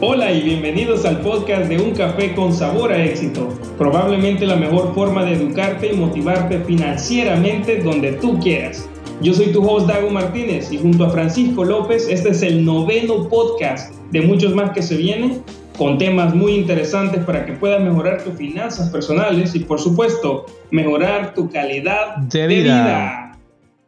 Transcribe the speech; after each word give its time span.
Hola 0.00 0.30
y 0.30 0.42
bienvenidos 0.42 1.04
al 1.04 1.22
podcast 1.22 1.68
de 1.68 1.76
Un 1.76 1.90
Café 1.90 2.32
con 2.32 2.52
Sabor 2.52 2.92
a 2.92 3.04
Éxito. 3.04 3.48
Probablemente 3.76 4.46
la 4.46 4.54
mejor 4.54 4.94
forma 4.94 5.24
de 5.24 5.32
educarte 5.32 5.92
y 5.92 5.96
motivarte 5.96 6.60
financieramente 6.60 7.82
donde 7.82 8.12
tú 8.12 8.38
quieras. 8.38 8.88
Yo 9.22 9.34
soy 9.34 9.48
tu 9.52 9.68
host 9.68 9.88
Dago 9.88 10.08
Martínez 10.08 10.70
y 10.70 10.78
junto 10.78 11.04
a 11.04 11.10
Francisco 11.10 11.64
López 11.64 12.06
este 12.08 12.28
es 12.28 12.42
el 12.42 12.64
noveno 12.64 13.28
podcast 13.28 13.92
de 14.12 14.20
muchos 14.20 14.54
más 14.54 14.70
que 14.70 14.82
se 14.82 14.96
vienen 14.96 15.42
con 15.76 15.98
temas 15.98 16.32
muy 16.32 16.52
interesantes 16.52 17.24
para 17.24 17.44
que 17.44 17.54
puedas 17.54 17.82
mejorar 17.82 18.22
tus 18.22 18.34
finanzas 18.34 18.90
personales 18.90 19.52
y 19.56 19.60
por 19.60 19.80
supuesto 19.80 20.46
mejorar 20.70 21.34
tu 21.34 21.50
calidad 21.50 22.18
de 22.18 22.46
vida. 22.46 23.36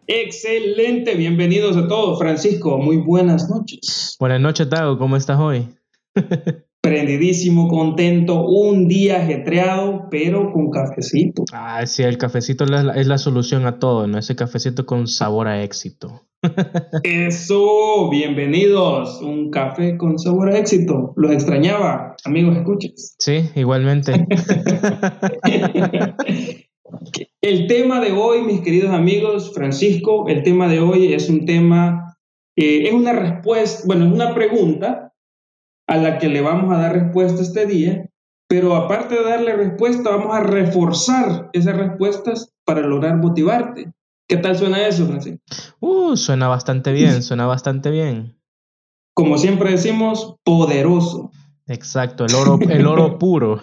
Excelente, 0.08 1.14
bienvenidos 1.14 1.76
a 1.76 1.86
todos. 1.86 2.18
Francisco, 2.18 2.78
muy 2.78 2.96
buenas 2.96 3.48
noches. 3.48 4.16
Buenas 4.18 4.40
noches, 4.40 4.68
Dago, 4.68 4.98
¿cómo 4.98 5.16
estás 5.16 5.38
hoy? 5.38 5.68
Prendidísimo, 6.82 7.68
contento, 7.68 8.46
un 8.46 8.88
día 8.88 9.18
ajetreado, 9.18 10.08
pero 10.10 10.50
con 10.50 10.70
cafecito. 10.70 11.44
Ah, 11.52 11.84
sí, 11.86 12.02
el 12.02 12.16
cafecito 12.16 12.64
es 12.64 12.70
la, 12.70 12.94
es 12.94 13.06
la 13.06 13.18
solución 13.18 13.66
a 13.66 13.78
todo, 13.78 14.06
¿no? 14.06 14.16
Ese 14.16 14.34
cafecito 14.34 14.86
con 14.86 15.06
sabor 15.06 15.46
a 15.46 15.62
éxito. 15.62 16.22
Eso, 17.02 18.08
bienvenidos. 18.08 19.20
Un 19.20 19.50
café 19.50 19.98
con 19.98 20.18
sabor 20.18 20.48
a 20.48 20.58
éxito. 20.58 21.12
Los 21.16 21.32
extrañaba, 21.32 22.16
amigos, 22.24 22.56
escuches. 22.56 23.14
Sí, 23.18 23.50
igualmente. 23.54 24.14
el 27.42 27.66
tema 27.66 28.00
de 28.00 28.12
hoy, 28.12 28.40
mis 28.42 28.62
queridos 28.62 28.90
amigos, 28.90 29.52
Francisco, 29.54 30.28
el 30.28 30.42
tema 30.42 30.66
de 30.68 30.80
hoy 30.80 31.12
es 31.12 31.28
un 31.28 31.44
tema, 31.44 32.16
eh, 32.56 32.84
es 32.86 32.94
una 32.94 33.12
respuesta, 33.12 33.82
bueno, 33.86 34.06
es 34.06 34.12
una 34.12 34.34
pregunta 34.34 35.09
a 35.90 35.96
la 35.96 36.18
que 36.18 36.28
le 36.28 36.40
vamos 36.40 36.72
a 36.72 36.78
dar 36.78 36.92
respuesta 36.92 37.42
este 37.42 37.66
día, 37.66 38.08
pero 38.48 38.76
aparte 38.76 39.16
de 39.16 39.24
darle 39.24 39.56
respuesta, 39.56 40.10
vamos 40.10 40.36
a 40.36 40.40
reforzar 40.40 41.50
esas 41.52 41.76
respuestas 41.76 42.52
para 42.64 42.82
lograr 42.82 43.16
motivarte. 43.16 43.90
¿Qué 44.28 44.36
tal 44.36 44.56
suena 44.56 44.86
eso, 44.86 45.06
Francisco? 45.06 45.40
Uh, 45.80 46.16
suena 46.16 46.46
bastante 46.46 46.92
bien, 46.92 47.24
suena 47.24 47.46
bastante 47.46 47.90
bien. 47.90 48.38
Como 49.14 49.36
siempre 49.36 49.72
decimos, 49.72 50.36
poderoso. 50.44 51.32
Exacto, 51.66 52.24
el 52.24 52.34
oro, 52.36 52.60
el 52.68 52.86
oro 52.86 53.18
puro. 53.18 53.60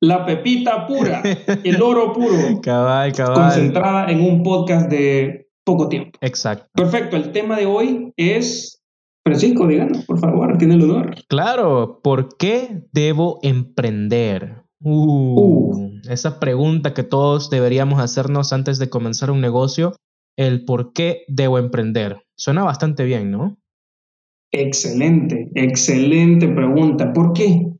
la 0.00 0.24
pepita 0.24 0.86
pura, 0.86 1.22
el 1.62 1.82
oro 1.82 2.14
puro. 2.14 2.60
Cabal, 2.62 3.12
cabal. 3.12 3.34
Concentrada 3.34 4.10
en 4.10 4.22
un 4.22 4.42
podcast 4.42 4.88
de 4.88 5.50
poco 5.64 5.90
tiempo. 5.90 6.18
Exacto. 6.22 6.66
Perfecto, 6.72 7.18
el 7.18 7.30
tema 7.30 7.56
de 7.56 7.66
hoy 7.66 8.14
es 8.16 8.79
Francisco, 9.24 9.66
díganos, 9.66 10.04
por 10.06 10.18
favor, 10.18 10.56
tiene 10.58 10.74
el 10.74 10.82
honor. 10.84 11.14
Claro, 11.28 12.00
¿por 12.02 12.36
qué 12.36 12.84
debo 12.92 13.38
emprender? 13.42 14.62
Uh, 14.82 15.40
uh. 15.40 16.00
Esa 16.08 16.40
pregunta 16.40 16.94
que 16.94 17.02
todos 17.02 17.50
deberíamos 17.50 18.00
hacernos 18.00 18.52
antes 18.52 18.78
de 18.78 18.88
comenzar 18.88 19.30
un 19.30 19.40
negocio, 19.40 19.92
el 20.36 20.64
por 20.64 20.92
qué 20.92 21.24
debo 21.28 21.58
emprender. 21.58 22.22
Suena 22.34 22.64
bastante 22.64 23.04
bien, 23.04 23.30
¿no? 23.30 23.58
Excelente, 24.52 25.50
excelente 25.54 26.48
pregunta. 26.48 27.12
¿Por 27.12 27.34
qué? 27.34 27.70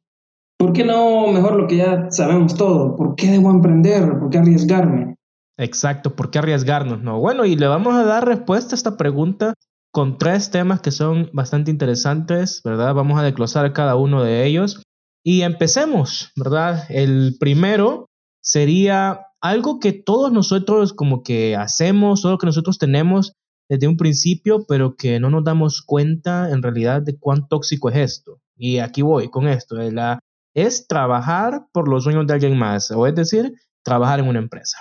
¿Por 0.59 0.75
qué 0.75 0.85
no 0.85 1.33
mejor 1.33 1.57
lo 1.57 1.67
que 1.67 1.79
ya 1.79 2.11
sabemos 2.11 2.55
todo? 2.55 2.95
¿Por 2.97 3.15
qué 3.17 3.29
debo 3.29 3.51
emprender? 3.51 4.19
¿Por 4.19 4.29
qué 4.29 4.39
arriesgarme? 4.39 5.17
Exacto, 5.59 6.15
¿por 6.15 6.31
qué 6.31 6.39
arriesgarnos? 6.39 7.03
No, 7.03 7.19
bueno, 7.19 7.47
y 7.47 7.57
le 7.57 7.67
vamos 7.67 7.95
a 7.95 8.05
dar 8.05 8.27
respuesta 8.27 8.75
a 8.75 8.77
esta 8.77 8.97
pregunta 8.97 9.55
con 9.93 10.19
tres 10.19 10.51
temas 10.51 10.81
que 10.81 10.91
son 10.91 11.31
bastante 11.33 11.71
interesantes, 11.71 12.63
¿verdad? 12.65 12.95
Vamos 12.95 13.19
a 13.19 13.25
desglosar 13.25 13.73
cada 13.73 13.97
uno 13.97 14.23
de 14.23 14.47
ellos 14.47 14.83
y 15.25 15.43
empecemos, 15.43 16.31
¿verdad? 16.37 16.85
El 16.89 17.37
primero 17.39 18.07
sería 18.43 19.27
algo 19.41 19.81
que 19.81 19.93
todos 19.93 20.33
nosotros 20.33 20.93
como 20.93 21.23
que 21.23 21.57
hacemos, 21.57 22.23
todo 22.23 22.33
lo 22.33 22.39
que 22.39 22.47
nosotros 22.47 22.79
tenemos 22.79 23.33
desde 23.69 23.89
un 23.89 23.97
principio, 23.97 24.65
pero 24.67 24.97
que 24.97 25.21
no 25.21 25.31
nos 25.31 25.45
damos 25.45 25.83
cuenta 25.83 26.51
en 26.51 26.63
realidad 26.63 27.03
de 27.03 27.19
cuán 27.19 27.49
tóxico 27.49 27.89
es 27.89 27.97
esto. 27.97 28.41
Y 28.57 28.79
aquí 28.79 29.03
voy 29.03 29.31
con 29.31 29.49
esto, 29.49 29.77
la, 29.77 30.19
es 30.55 30.87
trabajar 30.87 31.67
por 31.73 31.89
los 31.89 32.05
sueños 32.05 32.27
de 32.27 32.35
alguien 32.35 32.59
más, 32.59 32.91
o 32.91 33.07
es 33.07 33.15
decir, 33.15 33.55
trabajar 33.83 34.21
en 34.21 34.29
una 34.29 34.41
empresa. 34.41 34.79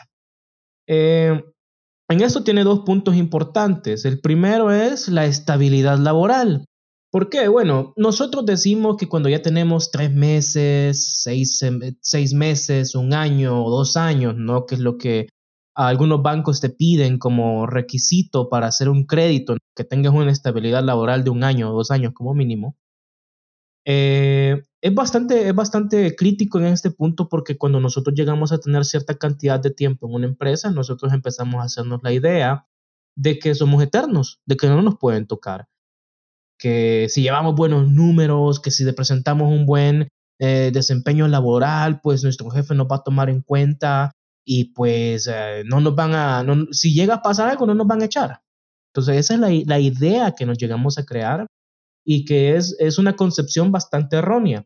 Eh, 0.87 1.41
en 2.09 2.21
esto 2.21 2.43
tiene 2.43 2.63
dos 2.63 2.81
puntos 2.81 3.15
importantes. 3.15 4.03
El 4.03 4.19
primero 4.19 4.71
es 4.71 5.07
la 5.07 5.25
estabilidad 5.25 5.99
laboral. 5.99 6.65
¿Por 7.11 7.29
qué? 7.29 7.47
Bueno, 7.47 7.93
nosotros 7.97 8.45
decimos 8.45 8.97
que 8.97 9.07
cuando 9.07 9.29
ya 9.29 9.41
tenemos 9.41 9.89
tres 9.91 10.11
meses, 10.11 11.21
seis, 11.23 12.33
meses, 12.33 12.95
un 12.95 13.13
año 13.13 13.63
o 13.63 13.71
dos 13.71 13.97
años, 13.97 14.35
¿no? 14.37 14.65
Que 14.65 14.75
es 14.75 14.81
lo 14.81 14.97
que 14.97 15.27
algunos 15.75 16.21
bancos 16.21 16.61
te 16.61 16.69
piden 16.69 17.17
como 17.17 17.65
requisito 17.65 18.49
para 18.49 18.67
hacer 18.67 18.89
un 18.89 19.05
crédito, 19.05 19.57
que 19.75 19.83
tengas 19.83 20.13
una 20.13 20.31
estabilidad 20.31 20.83
laboral 20.83 21.23
de 21.23 21.29
un 21.29 21.43
año 21.43 21.71
o 21.71 21.73
dos 21.73 21.89
años 21.89 22.13
como 22.13 22.33
mínimo. 22.33 22.75
Eh, 23.91 24.61
es 24.81 24.93
bastante, 24.93 25.47
es 25.47 25.55
bastante 25.55 26.15
crítico 26.15 26.59
en 26.59 26.67
este 26.67 26.91
punto 26.91 27.27
porque 27.27 27.57
cuando 27.57 27.79
nosotros 27.79 28.15
llegamos 28.15 28.51
a 28.51 28.59
tener 28.59 28.85
cierta 28.85 29.17
cantidad 29.17 29.59
de 29.59 29.71
tiempo 29.71 30.07
en 30.07 30.13
una 30.13 30.27
empresa, 30.27 30.69
nosotros 30.69 31.11
empezamos 31.11 31.59
a 31.59 31.63
hacernos 31.63 31.99
la 32.03 32.13
idea 32.13 32.67
de 33.15 33.39
que 33.39 33.55
somos 33.55 33.81
eternos, 33.81 34.41
de 34.45 34.57
que 34.57 34.67
no 34.67 34.83
nos 34.83 34.99
pueden 34.99 35.25
tocar, 35.25 35.69
que 36.59 37.07
si 37.09 37.23
llevamos 37.23 37.55
buenos 37.55 37.89
números, 37.89 38.59
que 38.59 38.69
si 38.69 38.89
presentamos 38.91 39.51
un 39.51 39.65
buen 39.65 40.09
eh, 40.39 40.69
desempeño 40.71 41.27
laboral, 41.27 41.99
pues 41.99 42.23
nuestro 42.23 42.51
jefe 42.51 42.75
nos 42.75 42.85
va 42.85 42.97
a 42.97 43.03
tomar 43.03 43.31
en 43.31 43.41
cuenta 43.41 44.11
y 44.45 44.65
pues 44.65 45.27
eh, 45.27 45.63
no 45.65 45.81
nos 45.81 45.95
van 45.95 46.13
a, 46.13 46.45
si 46.73 46.93
llega 46.93 47.15
a 47.15 47.21
pasar 47.23 47.49
algo, 47.49 47.65
no 47.65 47.73
nos 47.73 47.87
van 47.87 48.03
a 48.03 48.05
echar. 48.05 48.41
Entonces 48.93 49.17
esa 49.17 49.33
es 49.33 49.39
la, 49.39 49.49
la 49.65 49.79
idea 49.79 50.35
que 50.37 50.45
nos 50.45 50.59
llegamos 50.59 50.99
a 50.99 51.05
crear 51.05 51.47
y 52.05 52.25
que 52.25 52.55
es, 52.55 52.75
es 52.79 52.97
una 52.97 53.15
concepción 53.15 53.71
bastante 53.71 54.17
errónea. 54.17 54.65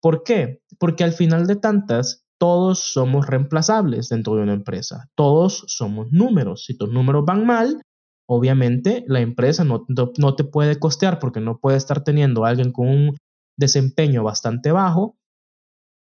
¿Por 0.00 0.22
qué? 0.22 0.60
Porque 0.78 1.04
al 1.04 1.12
final 1.12 1.46
de 1.46 1.56
tantas, 1.56 2.24
todos 2.38 2.92
somos 2.92 3.26
reemplazables 3.26 4.08
dentro 4.08 4.36
de 4.36 4.42
una 4.42 4.52
empresa. 4.52 5.08
Todos 5.14 5.64
somos 5.66 6.08
números. 6.10 6.64
Si 6.66 6.76
tus 6.76 6.90
números 6.90 7.24
van 7.24 7.46
mal, 7.46 7.80
obviamente 8.28 9.04
la 9.06 9.20
empresa 9.20 9.64
no, 9.64 9.86
no, 9.88 10.36
te 10.36 10.44
puede 10.44 10.78
costear 10.78 11.18
porque 11.18 11.40
no 11.40 11.58
puede 11.58 11.76
estar 11.76 12.04
teniendo 12.04 12.44
a 12.44 12.48
alguien 12.50 12.72
con 12.72 12.88
un 12.88 13.16
desempeño 13.56 14.22
bastante 14.22 14.72
bajo 14.72 15.16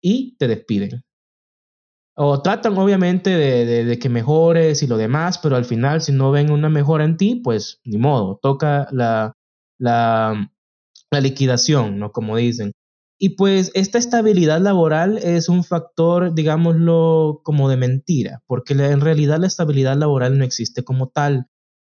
y 0.02 0.36
te 0.38 0.48
despiden. 0.48 1.04
O 2.16 2.42
tratan 2.42 2.78
obviamente 2.78 3.30
de, 3.32 3.86
de, 3.86 4.00
que 4.00 4.10
mejores 4.10 4.84
y 4.84 4.88
lo 4.88 4.98
demás, 4.98 5.38
pero 5.38 5.56
al 5.56 5.66
final 5.66 6.02
si 6.02 6.12
no 6.12 6.32
ven 6.32 6.52
una 6.52 6.70
mejora 6.70 7.06
en 7.06 7.18
ti, 7.18 7.36
pues 7.36 7.80
ni 7.86 7.98
modo, 7.98 8.38
toca 8.42 8.88
la, 8.92 9.34
la, 9.80 10.52
la 11.12 11.22
liquidación, 11.22 12.00
¿no? 12.00 12.12
Como 12.12 12.38
dicen. 12.38 12.72
Y 13.20 13.36
pues 13.36 13.72
esta 13.76 14.00
estabilidad 14.00 14.60
laboral 14.62 15.20
es 15.20 15.48
un 15.48 15.64
factor, 15.64 16.34
digámoslo, 16.34 17.42
como 17.44 17.70
de 17.70 17.78
mentira, 17.78 18.42
porque 18.48 18.74
en 18.74 19.02
realidad 19.02 19.38
la 19.38 19.48
estabilidad 19.48 19.96
laboral 19.96 20.40
no 20.40 20.44
existe 20.44 20.84
como 20.84 21.10
tal. 21.10 21.48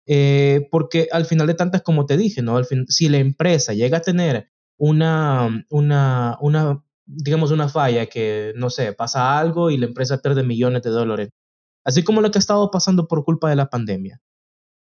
Eh, 0.08 0.68
porque 0.70 1.08
al 1.12 1.26
final 1.26 1.48
de 1.48 1.56
tantas, 1.56 1.82
como 1.82 2.06
te 2.06 2.18
dije, 2.18 2.44
¿no? 2.44 2.58
Al 2.58 2.66
fin, 2.66 2.86
si 2.90 3.10
la 3.10 3.18
empresa 3.18 3.74
llega 3.74 3.98
a 3.98 4.02
tener 4.02 4.50
una, 4.78 5.66
una, 5.70 6.38
una, 6.42 6.84
digamos, 7.08 7.52
una 7.52 7.70
falla 7.70 8.06
que, 8.06 8.54
no 8.56 8.70
sé, 8.70 8.94
pasa 8.94 9.40
algo 9.40 9.72
y 9.72 9.78
la 9.78 9.88
empresa 9.88 10.20
pierde 10.20 10.44
millones 10.44 10.84
de 10.84 10.92
dólares, 10.92 11.30
así 11.84 12.04
como 12.04 12.22
lo 12.22 12.30
que 12.30 12.38
ha 12.38 12.40
estado 12.40 12.70
pasando 12.70 13.08
por 13.08 13.26
culpa 13.26 13.50
de 13.50 13.56
la 13.56 13.70
pandemia, 13.70 14.22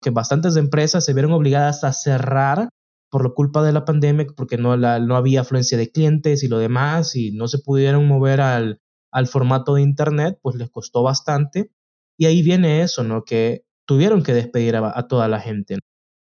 que 0.01 0.11
bastantes 0.11 0.55
empresas 0.55 1.03
se 1.03 1.13
vieron 1.13 1.33
obligadas 1.33 1.83
a 1.83 1.91
cerrar 1.91 2.69
por 3.11 3.23
la 3.25 3.29
culpa 3.31 3.61
de 3.61 3.73
la 3.73 3.85
pandemia, 3.85 4.25
porque 4.35 4.57
no, 4.57 4.75
no 4.77 5.15
había 5.15 5.41
afluencia 5.41 5.77
de 5.77 5.91
clientes 5.91 6.43
y 6.43 6.47
lo 6.47 6.57
demás, 6.57 7.15
y 7.15 7.31
no 7.31 7.47
se 7.47 7.59
pudieron 7.59 8.07
mover 8.07 8.41
al, 8.41 8.79
al 9.11 9.27
formato 9.27 9.75
de 9.75 9.81
Internet, 9.81 10.39
pues 10.41 10.55
les 10.55 10.69
costó 10.71 11.03
bastante. 11.03 11.71
Y 12.17 12.25
ahí 12.25 12.41
viene 12.41 12.81
eso, 12.81 13.03
¿no? 13.03 13.23
Que 13.23 13.65
tuvieron 13.85 14.23
que 14.23 14.33
despedir 14.33 14.77
a, 14.77 15.07
toda 15.07 15.27
la 15.27 15.39
gente. 15.39 15.77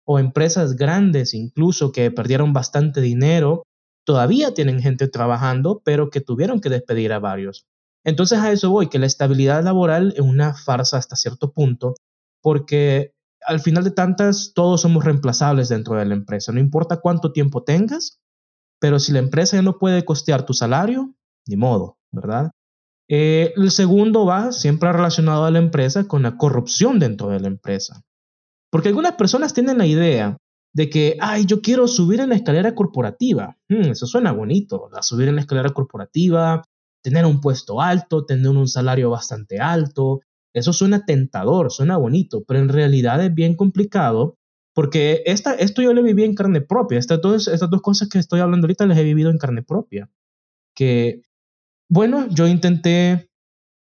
O 0.07 0.19
empresas 0.19 0.77
grandes 0.77 1.35
incluso 1.35 1.93
que 1.93 2.11
perdieron 2.11 2.53
bastante 2.53 3.01
dinero, 3.01 3.65
todavía 4.07 4.55
tienen 4.55 4.81
gente 4.81 5.09
trabajando, 5.09 5.83
pero 5.85 6.11
que 6.11 6.21
tuvieron 6.21 6.61
que 6.61 6.71
despedir 6.71 7.13
a 7.13 7.19
varios. 7.19 7.67
Entonces 8.05 8.39
a 8.39 8.51
eso 8.51 8.71
voy, 8.71 8.89
que 8.89 8.99
la 8.99 9.07
estabilidad 9.07 9.63
laboral 9.63 10.15
es 10.17 10.21
una 10.21 10.55
farsa 10.55 10.97
hasta 10.97 11.17
cierto 11.17 11.53
punto, 11.53 11.95
porque 12.41 13.13
al 13.47 13.61
final 13.61 13.85
de 13.85 13.91
tantas, 13.91 14.53
todos 14.55 14.83
somos 14.83 15.05
reemplazables 15.05 15.69
dentro 15.69 15.97
de 15.97 16.05
la 16.05 16.15
empresa. 16.15 16.53
No 16.53 16.61
importa 16.61 17.01
cuánto 17.01 17.33
tiempo 17.33 17.63
tengas, 17.63 18.21
pero 18.81 18.99
si 18.99 19.13
la 19.13 19.19
empresa 19.19 19.57
ya 19.57 19.63
no 19.63 19.79
puede 19.79 20.05
costear 20.05 20.45
tu 20.45 20.55
salario, 20.55 21.15
ni 21.47 21.57
modo, 21.57 21.99
¿verdad? 22.11 22.51
Eh, 23.09 23.53
el 23.57 23.71
segundo 23.71 24.25
va 24.25 24.53
siempre 24.53 24.93
relacionado 24.93 25.45
a 25.45 25.51
la 25.51 25.59
empresa 25.59 26.07
con 26.07 26.23
la 26.23 26.37
corrupción 26.37 26.99
dentro 26.99 27.29
de 27.29 27.41
la 27.41 27.49
empresa. 27.49 28.03
Porque 28.71 28.89
algunas 28.89 29.15
personas 29.15 29.53
tienen 29.53 29.79
la 29.79 29.87
idea 29.87 30.37
de 30.73 30.89
que, 30.89 31.17
ay, 31.21 31.45
yo 31.45 31.61
quiero 31.61 31.89
subir 31.89 32.21
en 32.21 32.29
la 32.29 32.37
escalera 32.37 32.75
corporativa. 32.75 33.57
Hmm, 33.69 33.91
eso 33.91 34.07
suena 34.07 34.33
bonito, 34.33 34.89
la 34.93 35.03
subir 35.03 35.29
en 35.29 35.35
la 35.35 35.41
escalera 35.41 35.71
corporativa, 35.71 36.63
tener 37.03 37.27
un 37.27 37.41
puesto 37.41 37.81
alto, 37.81 38.25
tener 38.25 38.49
un 38.49 38.69
salario 38.69 39.11
bastante 39.11 39.59
alto. 39.59 40.21
Eso 40.55 40.73
suena 40.73 41.05
tentador, 41.05 41.71
suena 41.71 41.97
bonito, 41.97 42.43
pero 42.47 42.61
en 42.61 42.69
realidad 42.69 43.25
es 43.25 43.33
bien 43.33 43.55
complicado 43.55 44.37
porque 44.75 45.23
esta, 45.27 45.55
esto 45.55 45.83
yo 45.83 45.93
lo 45.93 46.03
viví 46.03 46.25
en 46.25 46.35
carne 46.35 46.61
propia. 46.61 46.99
Estas 46.99 47.21
dos, 47.21 47.49
estas 47.49 47.71
dos 47.71 47.83
cosas 47.83 48.09
que 48.09 48.19
estoy 48.19 48.41
hablando 48.41 48.67
ahorita 48.67 48.87
las 48.87 48.99
he 48.99 49.05
vivido 49.05 49.31
en 49.31 49.39
carne 49.39 49.63
propia. 49.63 50.09
Que, 50.75 51.23
bueno, 51.89 52.29
yo 52.31 52.47
intenté 52.47 53.29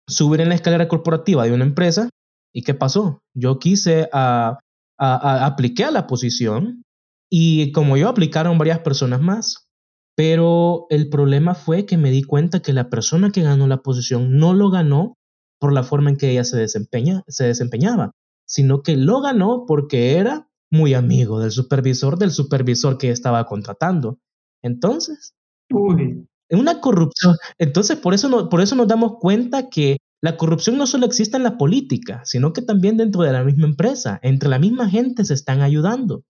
subir 0.06 0.40
en 0.40 0.48
la 0.48 0.54
escalera 0.54 0.88
corporativa 0.88 1.44
de 1.44 1.52
una 1.52 1.64
empresa 1.64 2.08
y 2.54 2.62
¿qué 2.62 2.74
pasó? 2.74 3.22
Yo 3.34 3.58
quise, 3.58 4.08
a, 4.12 4.58
a, 4.98 5.46
apliqué 5.46 5.84
a 5.84 5.90
la 5.90 6.06
posición 6.06 6.84
y 7.30 7.72
como 7.72 7.96
yo 7.96 8.08
aplicaron 8.08 8.56
varias 8.56 8.78
personas 8.78 9.20
más. 9.20 9.68
Pero 10.16 10.86
el 10.90 11.10
problema 11.10 11.54
fue 11.54 11.86
que 11.86 11.96
me 11.96 12.10
di 12.10 12.22
cuenta 12.22 12.60
que 12.60 12.72
la 12.72 12.88
persona 12.88 13.30
que 13.30 13.42
ganó 13.42 13.66
la 13.66 13.82
posición 13.82 14.38
no 14.38 14.54
lo 14.54 14.70
ganó 14.70 15.17
por 15.58 15.72
la 15.72 15.82
forma 15.82 16.10
en 16.10 16.16
que 16.16 16.30
ella 16.30 16.44
se, 16.44 16.56
desempeña, 16.56 17.24
se 17.28 17.44
desempeñaba, 17.44 18.12
sino 18.46 18.82
que 18.82 18.96
lo 18.96 19.20
ganó 19.20 19.64
porque 19.66 20.16
era 20.16 20.48
muy 20.70 20.94
amigo 20.94 21.40
del 21.40 21.50
supervisor 21.50 22.18
del 22.18 22.30
supervisor 22.30 22.98
que 22.98 23.10
estaba 23.10 23.44
contratando. 23.46 24.18
Entonces, 24.62 25.34
en 25.70 26.58
una 26.58 26.80
corrupción. 26.80 27.36
Entonces, 27.58 27.96
por 27.96 28.14
eso, 28.14 28.28
no, 28.28 28.48
por 28.48 28.60
eso 28.60 28.74
nos 28.74 28.88
damos 28.88 29.18
cuenta 29.18 29.68
que 29.68 29.98
la 30.20 30.36
corrupción 30.36 30.76
no 30.76 30.86
solo 30.86 31.06
existe 31.06 31.36
en 31.36 31.42
la 31.44 31.56
política, 31.56 32.22
sino 32.24 32.52
que 32.52 32.62
también 32.62 32.96
dentro 32.96 33.22
de 33.22 33.32
la 33.32 33.44
misma 33.44 33.66
empresa, 33.66 34.18
entre 34.22 34.48
la 34.48 34.58
misma 34.58 34.88
gente 34.88 35.24
se 35.24 35.34
están 35.34 35.62
ayudando. 35.62 36.24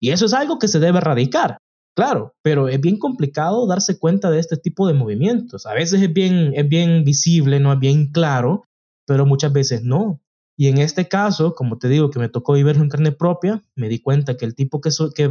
Y 0.00 0.10
eso 0.10 0.26
es 0.26 0.34
algo 0.34 0.58
que 0.58 0.68
se 0.68 0.80
debe 0.80 0.98
erradicar, 0.98 1.58
claro, 1.94 2.34
pero 2.42 2.68
es 2.68 2.80
bien 2.80 2.98
complicado 2.98 3.66
darse 3.66 3.98
cuenta 3.98 4.30
de 4.30 4.38
este 4.40 4.56
tipo 4.56 4.86
de 4.86 4.94
movimientos. 4.94 5.66
A 5.66 5.74
veces 5.74 6.02
es 6.02 6.12
bien, 6.12 6.52
es 6.54 6.68
bien 6.68 7.04
visible, 7.04 7.60
no 7.60 7.72
es 7.72 7.78
bien 7.78 8.10
claro, 8.12 8.64
pero 9.06 9.26
muchas 9.26 9.52
veces 9.52 9.82
no. 9.82 10.20
Y 10.56 10.68
en 10.68 10.78
este 10.78 11.08
caso, 11.08 11.54
como 11.54 11.78
te 11.78 11.88
digo, 11.88 12.10
que 12.10 12.18
me 12.18 12.28
tocó 12.28 12.52
vivirlo 12.52 12.82
en 12.82 12.88
carne 12.88 13.12
propia, 13.12 13.62
me 13.74 13.88
di 13.88 14.00
cuenta 14.00 14.36
que 14.36 14.44
el 14.44 14.54
tipo 14.54 14.80
que, 14.80 14.90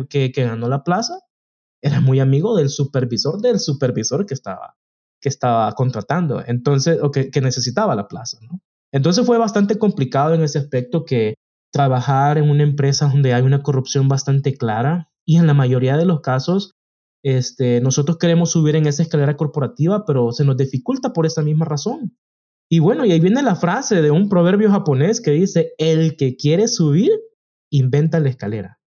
que, 0.10 0.31
que, 0.31 0.44
ganó 0.44 0.68
la 0.68 0.83
plaza 0.83 1.19
era 1.81 2.01
muy 2.01 2.19
amigo 2.19 2.56
del 2.57 2.69
supervisor 2.69 3.42
del 3.42 3.59
supervisor 3.59 4.25
que 4.25 4.33
estaba, 4.33 4.75
que 5.21 5.30
estaba 5.30 5.71
contratando, 5.74 6.44
entonces, 6.45 7.00
o 7.01 7.12
que, 7.12 7.30
que 7.30 7.42
necesitaba 7.42 7.95
la 7.95 8.07
plaza, 8.07 8.38
¿no? 8.42 8.59
Entonces 8.92 9.25
fue 9.25 9.38
bastante 9.38 9.80
complicado 9.80 10.33
en 10.36 10.44
ese 10.44 10.59
aspecto 10.59 11.04
que 11.04 11.36
trabajar 11.71 12.38
en 12.38 12.50
una 12.50 12.63
empresa 12.63 13.07
donde 13.07 13.33
hay 13.33 13.42
una 13.42 13.63
corrupción 13.63 14.07
bastante 14.07 14.56
clara 14.56 15.09
y 15.25 15.37
en 15.37 15.47
la 15.47 15.53
mayoría 15.53 15.97
de 15.97 16.05
los 16.05 16.21
casos 16.21 16.73
este, 17.23 17.79
nosotros 17.79 18.17
queremos 18.17 18.51
subir 18.51 18.75
en 18.75 18.85
esa 18.85 19.01
escalera 19.01 19.37
corporativa, 19.37 20.05
pero 20.05 20.31
se 20.33 20.43
nos 20.43 20.57
dificulta 20.57 21.13
por 21.13 21.25
esa 21.25 21.41
misma 21.41 21.65
razón. 21.65 22.17
Y 22.69 22.79
bueno, 22.79 23.05
y 23.05 23.11
ahí 23.11 23.19
viene 23.19 23.41
la 23.41 23.55
frase 23.55 24.01
de 24.01 24.11
un 24.11 24.29
proverbio 24.29 24.69
japonés 24.69 25.21
que 25.21 25.31
dice, 25.31 25.73
el 25.77 26.17
que 26.17 26.35
quiere 26.35 26.67
subir, 26.67 27.11
inventa 27.71 28.19
la 28.19 28.29
escalera. 28.29 28.79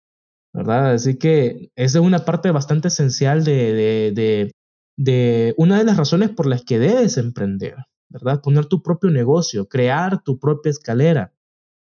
¿Verdad? 0.53 0.93
Así 0.93 1.19
que 1.19 1.71
esa 1.77 1.99
es 1.99 2.05
una 2.05 2.25
parte 2.25 2.51
bastante 2.51 2.89
esencial 2.89 3.45
de, 3.45 4.13
de, 4.15 4.53
de, 4.97 5.55
una 5.59 5.79
de 5.79 5.85
las 5.85 5.97
razones 5.97 6.31
por 6.31 6.47
las 6.47 6.65
que 6.65 6.79
debes 6.79 7.19
emprender, 7.19 7.77
¿verdad? 8.09 8.41
Poner 8.41 8.65
tu 8.67 8.83
propio 8.83 9.11
negocio, 9.11 9.69
crear 9.69 10.23
tu 10.23 10.39
propia 10.39 10.71
escalera 10.71 11.35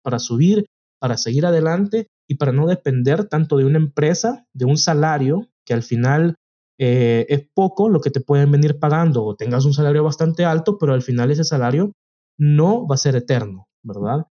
para 0.03 0.17
subir, 0.17 0.65
para 0.99 1.17
seguir 1.17 1.45
adelante 1.45 2.07
y 2.27 2.35
para 2.35 2.51
no 2.51 2.68
depender 2.68 3.25
tanto 3.25 3.57
de 3.57 3.65
una 3.65 3.77
empresa, 3.77 4.45
de 4.53 4.65
un 4.65 4.77
salario 4.77 5.47
que 5.65 5.74
al 5.74 5.83
final 5.83 6.35
eh, 6.79 7.25
es 7.29 7.47
poco 7.53 7.89
lo 7.89 8.01
que 8.01 8.12
te 8.12 8.21
pueden 8.21 8.51
venir 8.51 8.79
pagando 8.79 9.24
o 9.24 9.35
tengas 9.35 9.65
un 9.65 9.74
salario 9.74 10.03
bastante 10.03 10.45
alto, 10.45 10.77
pero 10.77 10.94
al 10.94 11.01
final 11.01 11.31
ese 11.31 11.44
salario 11.44 11.94
no 12.38 12.88
va 12.88 12.95
a 12.95 13.00
ser 13.00 13.15
eterno, 13.15 13.68
¿verdad? 13.83 14.27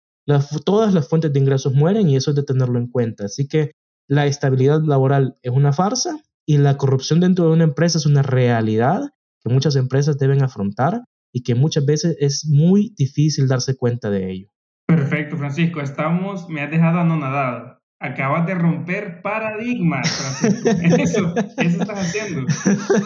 todas 0.64 0.93
las 0.93 1.08
fuentes 1.08 1.32
de 1.32 1.38
ingresos 1.38 1.72
mueren 1.72 2.08
y 2.08 2.16
eso 2.16 2.31
es 2.31 2.37
de 2.37 2.43
tenerlo 2.43 2.81
en 2.81 2.88
cuenta. 2.88 3.26
Así 3.26 3.46
que 3.46 3.70
la 4.08 4.26
estabilidad 4.26 4.82
laboral 4.82 5.37
es 5.42 5.52
una 5.52 5.72
farsa 5.72 6.20
y 6.44 6.58
la 6.58 6.76
corrupción 6.76 7.20
dentro 7.20 7.46
de 7.46 7.52
una 7.52 7.64
empresa 7.64 7.99
es 7.99 8.06
una 8.06 8.22
realidad 8.22 9.10
que 9.40 9.52
muchas 9.52 9.76
empresas 9.76 10.19
deben 10.19 10.42
afrontar 10.42 11.04
y 11.32 11.42
que 11.42 11.54
muchas 11.54 11.87
veces 11.87 12.16
es 12.19 12.46
muy 12.46 12.92
difícil 12.96 13.46
darse 13.46 13.76
cuenta 13.76 14.10
de 14.10 14.31
ello. 14.31 14.49
Perfecto, 14.87 15.37
Francisco. 15.37 15.81
Estamos, 15.81 16.49
me 16.49 16.62
has 16.62 16.70
dejado 16.70 17.00
anonadado. 17.00 17.75
Acabas 17.98 18.46
de 18.46 18.54
romper 18.54 19.22
paradigmas, 19.22 20.10
Francisco. 20.10 20.69
Eso, 21.02 21.34
eso 21.37 21.82
estás 21.82 21.98
haciendo. 21.98 22.46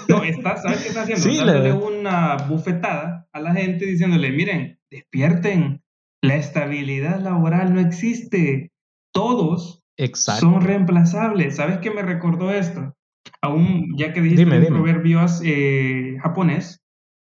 No, 0.09 0.25
estás, 0.25 0.63
¿sabes 0.63 0.83
qué 0.83 0.89
estás 0.89 1.05
haciendo? 1.05 1.23
Sí, 1.23 1.37
Dándole 1.37 1.73
una 1.73 2.37
bufetada 2.49 3.29
a 3.33 3.41
la 3.41 3.55
gente 3.55 3.87
diciéndole, 3.87 4.33
miren, 4.33 4.81
despierten, 4.91 5.83
la 6.23 6.35
estabilidad 6.35 7.21
laboral 7.21 7.73
no 7.73 7.81
existe. 7.81 8.73
Todos 9.13 9.85
son 10.15 10.61
reemplazables. 10.63 11.57
¿Sabes 11.57 11.79
qué 11.79 11.91
me 11.93 12.03
recordó 12.03 12.53
esto? 12.53 12.97
Aún, 13.43 13.95
ya 13.97 14.13
que 14.13 14.21
dijiste 14.21 14.45
un 14.45 14.67
proverbio 14.67 15.25
eh, 15.45 16.17
japonés, 16.21 16.83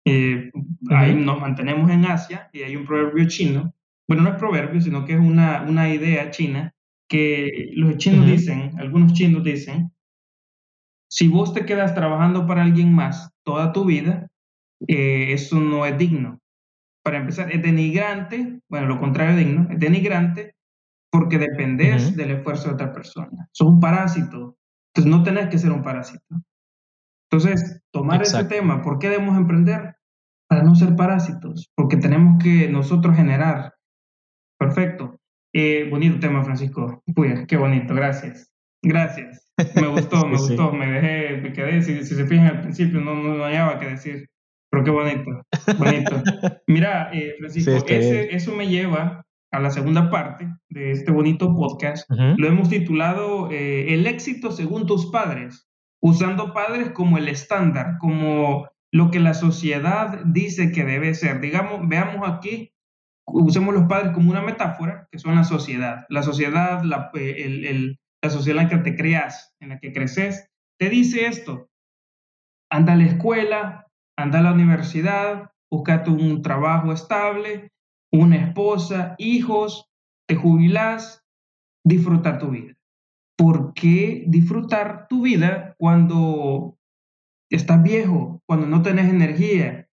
eh, 0.05 0.51
ahí 0.91 1.15
nos 1.15 1.41
mantenemos 1.41 1.91
en 1.91 2.07
Asia 2.07 2.51
y 2.53 2.63
hay 2.63 2.75
un 2.75 2.87
proverbio 2.87 3.27
chino. 3.29 3.73
Bueno, 4.09 4.25
no 4.25 4.31
es 4.31 4.37
proverbio, 4.37 4.81
sino 4.81 5.05
que 5.05 5.13
es 5.15 5.21
una, 5.21 5.63
una 5.63 5.93
idea 5.95 6.31
china 6.31 6.75
que 7.13 7.69
los 7.75 7.99
chinos 7.99 8.25
dicen, 8.25 8.73
algunos 8.79 9.13
chinos 9.13 9.45
dicen, 9.45 9.93
si 11.11 11.29
vos 11.29 11.53
te 11.53 11.67
quedas 11.67 11.95
trabajando 11.95 12.47
para 12.47 12.63
alguien 12.63 12.91
más 12.91 13.31
toda 13.45 13.71
tu 13.75 13.85
vida, 13.85 14.31
eh, 14.89 15.35
eso 15.35 15.61
no 15.61 15.85
es 15.85 15.99
digno. 15.99 16.41
Para 17.05 17.19
empezar, 17.19 17.53
es 17.53 17.61
denigrante, 17.61 18.61
bueno, 18.71 18.87
lo 18.87 18.99
contrario 18.99 19.37
de 19.37 19.45
digno, 19.45 19.69
es 19.71 19.79
denigrante 19.79 20.55
porque 21.11 21.37
dependes 21.37 22.17
del 22.17 22.31
esfuerzo 22.31 22.69
de 22.69 22.75
otra 22.75 22.95
persona. 22.95 23.47
Sos 23.53 23.69
un 23.69 23.79
parásito, 23.79 24.57
entonces 24.95 25.19
no 25.19 25.23
tenés 25.23 25.49
que 25.51 25.59
ser 25.59 25.71
un 25.71 25.83
parásito. 25.83 26.43
Entonces, 27.31 27.83
tomar 27.91 28.23
ese 28.23 28.43
tema, 28.45 28.81
¿por 28.81 28.99
qué 28.99 29.11
debemos 29.11 29.37
emprender? 29.37 29.97
Para 30.49 30.63
no 30.63 30.75
ser 30.75 30.97
parásitos, 30.97 31.71
porque 31.75 31.99
tenemos 31.99 32.43
que 32.43 32.71
nosotros 32.71 33.15
generar. 33.15 33.75
Perfecto. 34.59 35.21
Eh, 35.53 35.87
bonito 35.91 36.19
tema, 36.19 36.43
Francisco. 36.45 37.03
Uy, 37.15 37.47
qué 37.47 37.57
bonito, 37.57 37.95
gracias. 37.95 38.51
Gracias. 38.83 39.49
Me 39.77 39.87
gustó, 39.89 40.27
me 40.27 40.37
gustó, 40.37 40.73
me 40.73 40.87
dejé, 40.87 41.37
me 41.39 41.53
quedé, 41.53 41.83
si, 41.83 42.03
se 42.03 42.27
fijan 42.27 42.47
al 42.47 42.61
principio 42.63 43.01
no, 43.01 43.15
no, 43.15 43.45
hallaba 43.45 43.79
qué 43.79 43.91
decir, 43.91 44.29
pero 44.71 44.83
qué 44.83 44.91
bonito, 44.91 45.43
bonito. 45.79 46.23
Mira, 46.67 47.11
eh, 47.13 47.35
Francisco, 47.39 47.85
eso 47.87 48.53
me 48.57 48.69
lleva 48.69 49.25
a 49.53 49.61
la 49.61 49.71
segunda 49.71 50.11
parte 50.11 50.49
de 50.71 50.93
este 50.93 51.13
bonito 51.13 51.55
podcast. 51.55 52.11
Lo 52.11 52.49
hemos 52.49 52.71
titulado 52.71 53.51
eh, 53.51 53.93
El 53.93 54.07
éxito 54.07 54.51
según 54.51 54.87
tus 54.87 55.11
padres, 55.11 55.69
usando 56.01 56.55
padres 56.55 56.91
como 56.91 57.19
el 57.19 57.29
estándar, 57.29 57.99
como 57.99 58.69
lo 58.91 59.11
que 59.11 59.21
la 59.21 59.35
sociedad 59.35 60.21
dice 60.25 60.73
que 60.73 60.85
debe 60.85 61.15
ser. 61.15 61.41
Digamos, 61.41 61.87
veamos 61.87 62.29
aquí 62.29 62.72
usemos 63.27 63.75
los 63.75 63.85
padres 63.85 64.13
como 64.13 64.31
una 64.31 64.43
metáfora, 64.43 65.09
que 65.11 65.19
son 65.19 65.35
la 65.35 65.45
sociedad. 65.45 66.07
La 66.09 66.23
sociedad, 66.23 66.83
la, 66.83 67.11
eh, 67.15 67.97
la 68.23 68.31
sociedad 68.31 68.63
en 68.63 68.69
la 68.69 68.71
que 68.71 68.91
te 68.91 68.97
creas, 68.97 69.55
en 69.61 69.71
la 69.71 69.79
que 69.79 69.93
creces, 69.93 70.49
te 70.79 70.89
dice 70.89 71.27
esto. 71.27 71.69
Anda 72.71 72.95
a 72.95 72.97
la 72.97 73.05
escuela, 73.05 73.87
anda 74.17 74.39
a 74.39 74.43
la 74.43 74.53
universidad, 74.53 75.51
búscate 75.71 76.11
un 76.11 76.43
trabajo 76.43 76.93
estable, 76.93 77.71
una 78.13 78.37
esposa, 78.37 79.15
hijos, 79.19 79.91
te 80.29 80.37
jubilas, 80.37 81.25
disfruta 81.85 82.39
tu 82.39 82.51
vida. 82.51 82.75
¿Por 83.37 83.75
qué 83.75 84.25
disfrutar 84.27 85.09
tu 85.09 85.23
vida 85.23 85.75
cuando 85.79 86.77
estás 87.51 87.83
viejo, 87.83 88.41
cuando 88.47 88.67
no 88.67 88.83
tenés 88.83 89.11
energía? 89.11 89.89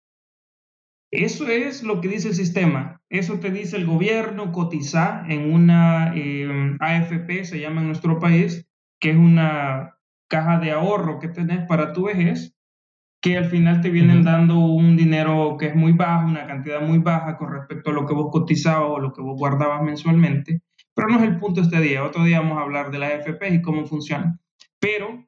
Eso 1.12 1.48
es 1.48 1.84
lo 1.84 2.02
que 2.02 2.10
dice 2.10 2.30
el 2.30 2.36
sistema. 2.36 2.99
Eso 3.10 3.40
te 3.40 3.50
dice 3.50 3.78
el 3.78 3.88
gobierno, 3.88 4.52
cotiza 4.52 5.24
en 5.28 5.52
una 5.52 6.14
em, 6.16 6.78
AFP, 6.80 7.44
se 7.44 7.60
llama 7.60 7.82
en 7.82 7.88
nuestro 7.88 8.20
país, 8.20 8.68
que 9.00 9.12
es 9.12 9.18
una 9.18 9.98
caja 10.30 10.60
de 10.60 10.72
ahorro 10.72 11.20
que 11.20 11.28
tenés 11.28 11.66
para 11.66 11.92
tu 11.92 12.06
vejez, 12.06 12.56
que 13.22 13.38
al 13.38 13.46
final 13.46 13.82
te 13.82 13.90
vienen 13.90 14.24
dando 14.24 14.60
un 14.60 14.96
dinero 14.96 15.58
que 15.60 15.68
es 15.68 15.76
muy 15.76 15.92
bajo, 15.94 16.28
una 16.28 16.46
cantidad 16.46 16.82
muy 16.82 17.00
baja 17.00 17.36
con 17.36 17.52
respecto 17.52 17.90
a 17.90 17.94
lo 17.94 18.06
que 18.06 18.14
vos 18.14 18.30
cotizabas 18.32 18.92
o 18.92 19.00
lo 19.00 19.12
que 19.12 19.22
vos 19.22 19.38
guardabas 19.38 19.82
mensualmente. 19.82 20.62
Pero 20.94 21.10
no 21.10 21.18
es 21.18 21.24
el 21.24 21.40
punto 21.40 21.62
este 21.62 21.82
día. 21.82 22.04
Otro 22.04 22.24
día 22.24 22.40
vamos 22.40 22.60
a 22.60 22.62
hablar 22.62 22.92
de 22.92 23.00
la 23.00 23.08
AFP 23.08 23.56
y 23.56 23.62
cómo 23.62 23.86
funciona. 23.86 24.40
Pero 24.80 25.26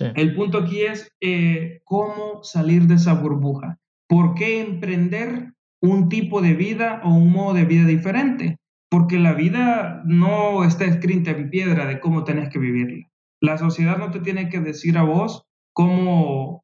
el 0.00 0.34
punto 0.34 0.58
aquí 0.58 0.82
es 0.82 1.12
eh, 1.20 1.80
cómo 1.84 2.44
salir 2.44 2.82
de 2.82 2.94
esa 2.94 3.14
burbuja. 3.14 3.78
¿Por 4.06 4.34
qué 4.34 4.60
emprender 4.60 5.54
un 5.80 6.08
tipo 6.08 6.40
de 6.40 6.54
vida 6.54 7.00
o 7.04 7.14
un 7.14 7.32
modo 7.32 7.54
de 7.54 7.64
vida 7.64 7.86
diferente, 7.86 8.58
porque 8.90 9.18
la 9.18 9.34
vida 9.34 10.02
no 10.04 10.64
está 10.64 10.84
escrita 10.84 11.30
en 11.30 11.50
piedra 11.50 11.86
de 11.86 12.00
cómo 12.00 12.24
tenés 12.24 12.48
que 12.48 12.58
vivirla. 12.58 13.06
La 13.40 13.58
sociedad 13.58 13.98
no 13.98 14.10
te 14.10 14.20
tiene 14.20 14.48
que 14.48 14.60
decir 14.60 14.98
a 14.98 15.02
vos 15.02 15.44
cómo, 15.72 16.62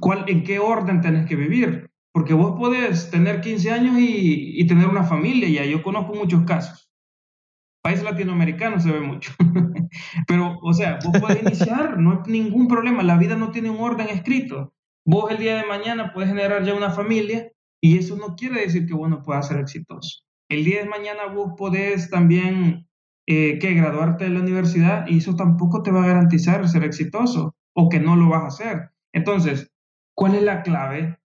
cuál, 0.00 0.24
en 0.26 0.42
qué 0.42 0.58
orden 0.58 1.00
tenés 1.00 1.26
que 1.26 1.36
vivir, 1.36 1.90
porque 2.12 2.34
vos 2.34 2.58
podés 2.58 3.10
tener 3.10 3.40
15 3.40 3.70
años 3.70 3.96
y, 3.98 4.66
tener 4.66 4.88
una 4.88 5.04
familia, 5.04 5.48
ya 5.48 5.64
yo 5.64 5.82
conozco 5.82 6.14
muchos 6.14 6.44
casos. 6.44 6.90
País 7.82 8.02
latinoamericano 8.02 8.80
se 8.80 8.90
ve 8.90 9.00
mucho. 9.00 9.32
Pero, 10.26 10.58
o 10.60 10.74
sea, 10.74 10.98
vos 11.04 11.20
podés 11.20 11.42
iniciar, 11.42 11.98
no 11.98 12.12
hay 12.12 12.32
ningún 12.32 12.66
problema, 12.66 13.02
la 13.02 13.16
vida 13.16 13.36
no 13.36 13.50
tiene 13.50 13.70
un 13.70 13.78
orden 13.80 14.08
escrito. 14.08 14.74
Vos 15.06 15.30
el 15.30 15.38
día 15.38 15.56
de 15.56 15.66
mañana 15.66 16.12
puedes 16.12 16.28
generar 16.28 16.64
ya 16.64 16.74
una 16.74 16.90
familia 16.90 17.50
y 17.80 17.98
eso 17.98 18.16
no 18.16 18.34
quiere 18.36 18.60
decir 18.60 18.86
que 18.86 18.94
vos 18.94 19.08
no 19.08 19.22
puedas 19.22 19.48
ser 19.48 19.58
exitoso. 19.58 20.22
El 20.48 20.64
día 20.64 20.82
de 20.82 20.88
mañana 20.88 21.26
vos 21.26 21.52
podés 21.56 22.10
también 22.10 22.88
eh, 23.26 23.58
que 23.58 23.74
graduarte 23.74 24.24
de 24.24 24.30
la 24.30 24.40
universidad 24.40 25.06
y 25.06 25.18
eso 25.18 25.36
tampoco 25.36 25.82
te 25.82 25.90
va 25.90 26.02
a 26.02 26.06
garantizar 26.06 26.66
ser 26.68 26.84
exitoso 26.84 27.54
o 27.74 27.88
que 27.88 28.00
no 28.00 28.16
lo 28.16 28.30
vas 28.30 28.42
a 28.42 28.46
hacer. 28.46 28.90
Entonces, 29.12 29.70
¿cuál 30.14 30.34
es 30.34 30.42
la 30.42 30.62
clave 30.62 31.18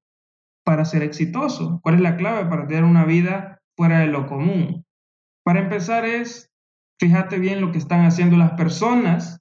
para 0.65 0.85
ser 0.85 1.01
exitoso? 1.01 1.79
¿Cuál 1.81 1.95
es 1.95 2.01
la 2.01 2.17
clave 2.17 2.49
para 2.49 2.67
tener 2.67 2.83
una 2.83 3.05
vida 3.05 3.61
fuera 3.75 3.99
de 3.99 4.07
lo 4.07 4.27
común? 4.27 4.85
Para 5.43 5.61
empezar 5.61 6.05
es, 6.05 6.51
fíjate 6.99 7.39
bien 7.39 7.61
lo 7.61 7.71
que 7.71 7.77
están 7.77 8.05
haciendo 8.05 8.37
las 8.37 8.51
personas 8.51 9.39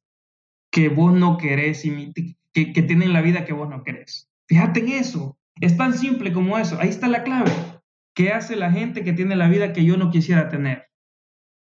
que 0.71 0.89
vos 0.89 1.13
no 1.13 1.37
querés 1.37 1.83
que, 1.83 2.73
que 2.73 2.83
tienen 2.83 3.13
la 3.13 3.21
vida 3.21 3.45
que 3.45 3.53
vos 3.53 3.69
no 3.69 3.83
querés. 3.83 4.31
Fíjate 4.49 4.81
en 4.81 4.89
eso. 4.91 5.37
Es 5.61 5.77
tan 5.77 5.95
simple 5.95 6.33
como 6.33 6.59
eso. 6.59 6.79
Ahí 6.81 6.89
está 6.89 7.09
la 7.09 7.23
clave. 7.23 7.53
¿Qué 8.15 8.33
hace 8.33 8.57
la 8.57 8.71
gente 8.71 9.05
que 9.05 9.13
tiene 9.13 9.37
la 9.37 9.49
vida 9.49 9.73
que 9.73 9.85
yo 9.85 9.97
no 9.97 10.11
quisiera 10.11 10.49
tener? 10.49 10.89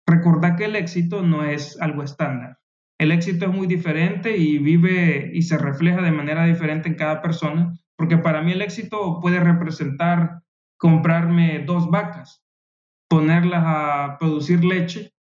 Recordar 0.07 0.55
que 0.55 0.65
el 0.65 0.75
éxito 0.75 1.23
no 1.23 1.43
es 1.43 1.79
algo 1.81 2.03
estándar. 2.03 2.59
El 2.99 3.11
éxito 3.11 3.45
es 3.45 3.51
muy 3.51 3.67
diferente 3.67 4.37
y 4.37 4.57
vive 4.59 5.31
y 5.33 5.41
se 5.41 5.57
refleja 5.57 6.01
de 6.01 6.11
manera 6.11 6.45
diferente 6.45 6.87
en 6.87 6.95
cada 6.95 7.21
persona, 7.21 7.73
porque 7.97 8.17
para 8.17 8.41
mí 8.41 8.53
el 8.53 8.61
éxito 8.61 9.19
puede 9.19 9.39
representar 9.39 10.43
comprarme 10.77 11.63
dos 11.65 11.89
vacas, 11.89 12.43
ponerlas 13.09 13.63
a 13.65 14.17
producir 14.19 14.63
leche 14.63 15.13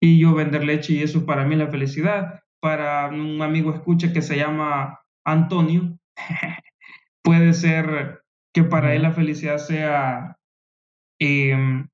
y 0.00 0.18
yo 0.18 0.34
vender 0.34 0.64
leche 0.64 0.94
y 0.94 1.02
eso 1.02 1.26
para 1.26 1.44
mí 1.44 1.56
la 1.56 1.68
felicidad. 1.68 2.40
Para 2.60 3.08
un 3.08 3.40
amigo 3.42 3.72
escucha 3.72 4.12
que 4.12 4.22
se 4.22 4.36
llama 4.36 5.00
Antonio, 5.24 5.98
puede 7.28 7.52
ser 7.52 8.22
que 8.54 8.64
para 8.64 8.94
él 8.94 9.02
la 9.02 9.12
felicidad 9.12 9.58
sea 9.58 10.38
em, 11.20 11.86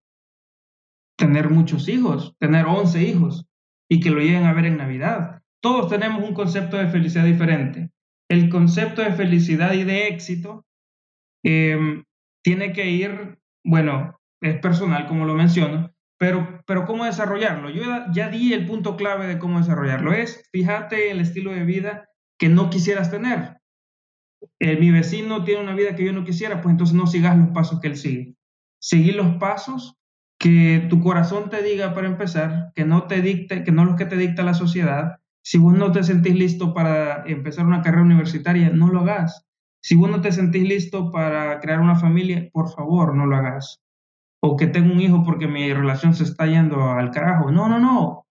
tener 1.18 1.50
muchos 1.50 1.88
hijos, 1.88 2.36
tener 2.38 2.66
11 2.66 3.02
hijos 3.02 3.44
y 3.90 3.98
que 3.98 4.10
lo 4.10 4.20
lleguen 4.20 4.44
a 4.44 4.52
ver 4.52 4.66
en 4.66 4.76
Navidad. 4.76 5.42
Todos 5.60 5.90
tenemos 5.90 6.22
un 6.22 6.34
concepto 6.34 6.76
de 6.76 6.86
felicidad 6.86 7.24
diferente. 7.24 7.90
El 8.30 8.48
concepto 8.48 9.02
de 9.02 9.10
felicidad 9.10 9.72
y 9.72 9.82
de 9.82 10.06
éxito 10.06 10.64
em, 11.42 12.04
tiene 12.44 12.72
que 12.72 12.92
ir, 12.92 13.36
bueno, 13.64 14.16
es 14.40 14.60
personal 14.60 15.08
como 15.08 15.24
lo 15.24 15.34
menciono, 15.34 15.92
pero, 16.16 16.62
pero 16.64 16.86
¿cómo 16.86 17.06
desarrollarlo? 17.06 17.70
Yo 17.70 17.82
ya 18.12 18.28
di 18.28 18.52
el 18.52 18.66
punto 18.66 18.96
clave 18.96 19.26
de 19.26 19.40
cómo 19.40 19.58
desarrollarlo. 19.58 20.12
Es, 20.12 20.48
fíjate 20.52 21.10
el 21.10 21.18
estilo 21.18 21.50
de 21.50 21.64
vida 21.64 22.08
que 22.38 22.48
no 22.48 22.70
quisieras 22.70 23.10
tener. 23.10 23.63
Eh, 24.58 24.76
mi 24.78 24.90
vecino 24.90 25.44
tiene 25.44 25.62
una 25.62 25.74
vida 25.74 25.94
que 25.94 26.04
yo 26.04 26.12
no 26.12 26.24
quisiera, 26.24 26.60
pues 26.60 26.72
entonces 26.72 26.96
no 26.96 27.06
sigas 27.06 27.36
los 27.36 27.48
pasos 27.48 27.80
que 27.80 27.88
él 27.88 27.96
sigue. 27.96 28.34
Seguir 28.80 29.16
los 29.16 29.36
pasos 29.36 29.96
que 30.38 30.86
tu 30.90 31.00
corazón 31.00 31.50
te 31.50 31.62
diga 31.62 31.94
para 31.94 32.06
empezar, 32.06 32.72
que 32.74 32.84
no 32.84 33.04
te 33.04 33.22
dicte, 33.22 33.64
que 33.64 33.72
no 33.72 33.84
los 33.84 33.96
que 33.96 34.06
te 34.06 34.16
dicta 34.16 34.42
la 34.42 34.54
sociedad. 34.54 35.20
Si 35.42 35.58
vos 35.58 35.74
no 35.74 35.92
te 35.92 36.02
sentís 36.02 36.34
listo 36.34 36.74
para 36.74 37.24
empezar 37.26 37.66
una 37.66 37.82
carrera 37.82 38.02
universitaria, 38.02 38.70
no 38.70 38.88
lo 38.88 39.00
hagas. 39.00 39.46
Si 39.82 39.94
vos 39.94 40.10
no 40.10 40.20
te 40.20 40.32
sentís 40.32 40.66
listo 40.66 41.10
para 41.10 41.60
crear 41.60 41.80
una 41.80 41.96
familia, 41.96 42.48
por 42.52 42.72
favor, 42.72 43.14
no 43.14 43.26
lo 43.26 43.36
hagas. 43.36 43.80
O 44.40 44.56
que 44.56 44.66
tengo 44.66 44.92
un 44.92 45.00
hijo 45.00 45.22
porque 45.24 45.46
mi 45.46 45.72
relación 45.72 46.14
se 46.14 46.24
está 46.24 46.46
yendo 46.46 46.90
al 46.92 47.10
carajo. 47.10 47.50
No, 47.50 47.68
no, 47.68 47.78
no. 47.78 48.26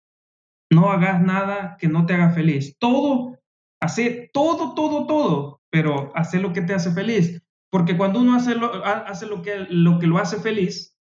No 0.70 0.90
hagas 0.90 1.22
nada 1.22 1.76
que 1.78 1.88
no 1.88 2.04
te 2.04 2.14
haga 2.14 2.30
feliz. 2.30 2.76
Todo, 2.78 3.38
hace 3.80 4.30
todo, 4.32 4.74
todo, 4.74 5.06
todo 5.06 5.57
pero 5.70 6.12
hace 6.14 6.40
lo 6.40 6.52
que 6.52 6.62
te 6.62 6.74
hace 6.74 6.92
feliz. 6.92 7.42
Porque 7.70 7.96
cuando 7.96 8.20
uno 8.20 8.34
hace 8.34 8.54
lo, 8.54 8.84
hace 8.84 9.26
lo, 9.26 9.42
que, 9.42 9.66
lo 9.68 9.98
que 9.98 10.06
lo 10.06 10.18
hace 10.18 10.38
feliz, 10.38 10.96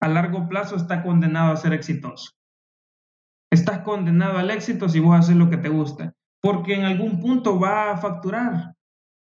a 0.00 0.08
largo 0.08 0.48
plazo 0.48 0.76
está 0.76 1.02
condenado 1.02 1.52
a 1.52 1.56
ser 1.56 1.72
exitoso. 1.72 2.32
Estás 3.50 3.80
condenado 3.80 4.38
al 4.38 4.50
éxito 4.50 4.88
si 4.88 5.00
vos 5.00 5.18
haces 5.18 5.36
lo 5.36 5.50
que 5.50 5.56
te 5.56 5.68
gusta, 5.68 6.14
porque 6.40 6.74
en 6.74 6.84
algún 6.84 7.20
punto 7.20 7.58
va 7.58 7.92
a 7.92 7.96
facturar. 7.96 8.74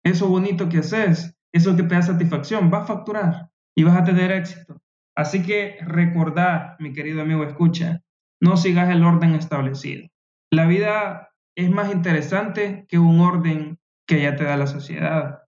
Eso 0.05 0.29
bonito 0.29 0.69
que 0.69 0.79
haces, 0.79 1.37
eso 1.53 1.77
que 1.77 1.83
te 1.83 1.95
da 1.95 2.03
satisfacción, 2.03 2.71
va 2.73 2.83
a 2.83 2.87
facturar 2.87 3.51
y 3.77 3.85
vas 3.85 3.97
a 3.97 4.05
tener 4.05 4.31
éxito. 4.33 4.81
Así 5.17 5.43
que 5.43 5.79
recordá, 5.81 6.77
mi 6.79 6.93
querido 6.93 7.23
amigo, 7.23 7.43
escucha, 7.45 8.03
no 8.41 8.57
sigas 8.57 8.91
el 8.91 9.05
orden 9.05 9.35
establecido. 9.35 10.09
La 10.51 10.67
vida 10.67 11.31
es 11.57 11.71
más 11.71 11.93
interesante 11.93 12.87
que 12.89 12.99
un 12.99 13.21
orden 13.21 13.78
que 14.09 14.23
ya 14.23 14.35
te 14.35 14.45
da 14.45 14.57
la 14.57 14.67
sociedad. 14.67 15.43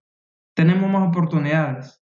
Tenemos 0.55 0.89
más 0.89 1.09
oportunidades. 1.09 2.01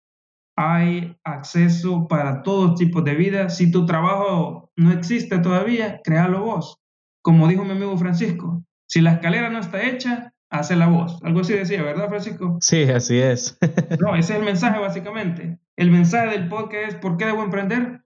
Hay 0.56 1.16
acceso 1.24 2.08
para 2.08 2.42
todos 2.42 2.78
tipos 2.78 3.04
de 3.04 3.14
vida. 3.14 3.48
Si 3.48 3.70
tu 3.70 3.86
trabajo 3.86 4.72
no 4.76 4.92
existe 4.92 5.38
todavía, 5.38 6.00
créalo 6.02 6.42
vos. 6.42 6.80
Como 7.22 7.46
dijo 7.46 7.64
mi 7.64 7.70
amigo 7.70 7.96
Francisco, 7.96 8.64
si 8.88 9.00
la 9.00 9.12
escalera 9.12 9.50
no 9.50 9.60
está 9.60 9.86
hecha, 9.86 10.32
hace 10.50 10.74
la 10.74 10.88
voz. 10.88 11.20
Algo 11.22 11.40
así 11.40 11.52
decía, 11.52 11.82
¿verdad, 11.82 12.08
Francisco? 12.08 12.58
Sí, 12.60 12.82
así 12.84 13.18
es. 13.18 13.56
no, 14.00 14.16
ese 14.16 14.32
es 14.32 14.38
el 14.40 14.44
mensaje 14.44 14.80
básicamente. 14.80 15.58
El 15.76 15.92
mensaje 15.92 16.30
del 16.30 16.48
podcast 16.48 16.88
es, 16.88 16.94
¿por 16.96 17.16
qué 17.16 17.26
debo 17.26 17.44
emprender? 17.44 18.02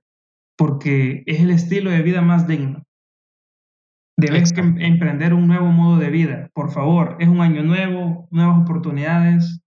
Porque 0.59 1.23
es 1.25 1.41
el 1.41 1.51
estilo 1.51 1.91
de 1.91 2.03
vida 2.03 2.21
más 2.21 2.47
digno. 2.47 2.83
Debes 4.19 4.53
emprender 4.57 5.35
un 5.35 5.47
nuevo 5.47 5.67
modo 5.67 5.99
de 5.99 6.11
vida. 6.11 6.51
Por 6.55 6.71
favor, 6.71 7.17
es 7.19 7.29
un 7.29 7.41
año 7.41 7.63
nuevo, 7.63 8.29
nuevas 8.31 8.61
oportunidades. 8.61 9.61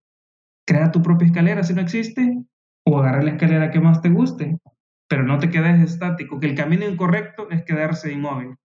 Crea 0.67 0.91
tu 0.91 1.01
propia 1.01 1.27
escalera 1.27 1.63
si 1.63 1.73
no 1.73 1.81
existe 1.81 2.45
o 2.85 2.99
agarra 2.99 3.23
la 3.23 3.31
escalera 3.31 3.71
que 3.71 3.79
más 3.79 4.01
te 4.01 4.09
guste, 4.09 4.59
pero 5.09 5.23
no 5.23 5.39
te 5.39 5.49
quedes 5.49 5.81
estático, 5.81 6.39
que 6.39 6.47
el 6.47 6.55
camino 6.55 6.87
incorrecto 6.87 7.49
es 7.49 7.63
quedarse 7.63 8.11
inmóvil. 8.11 8.55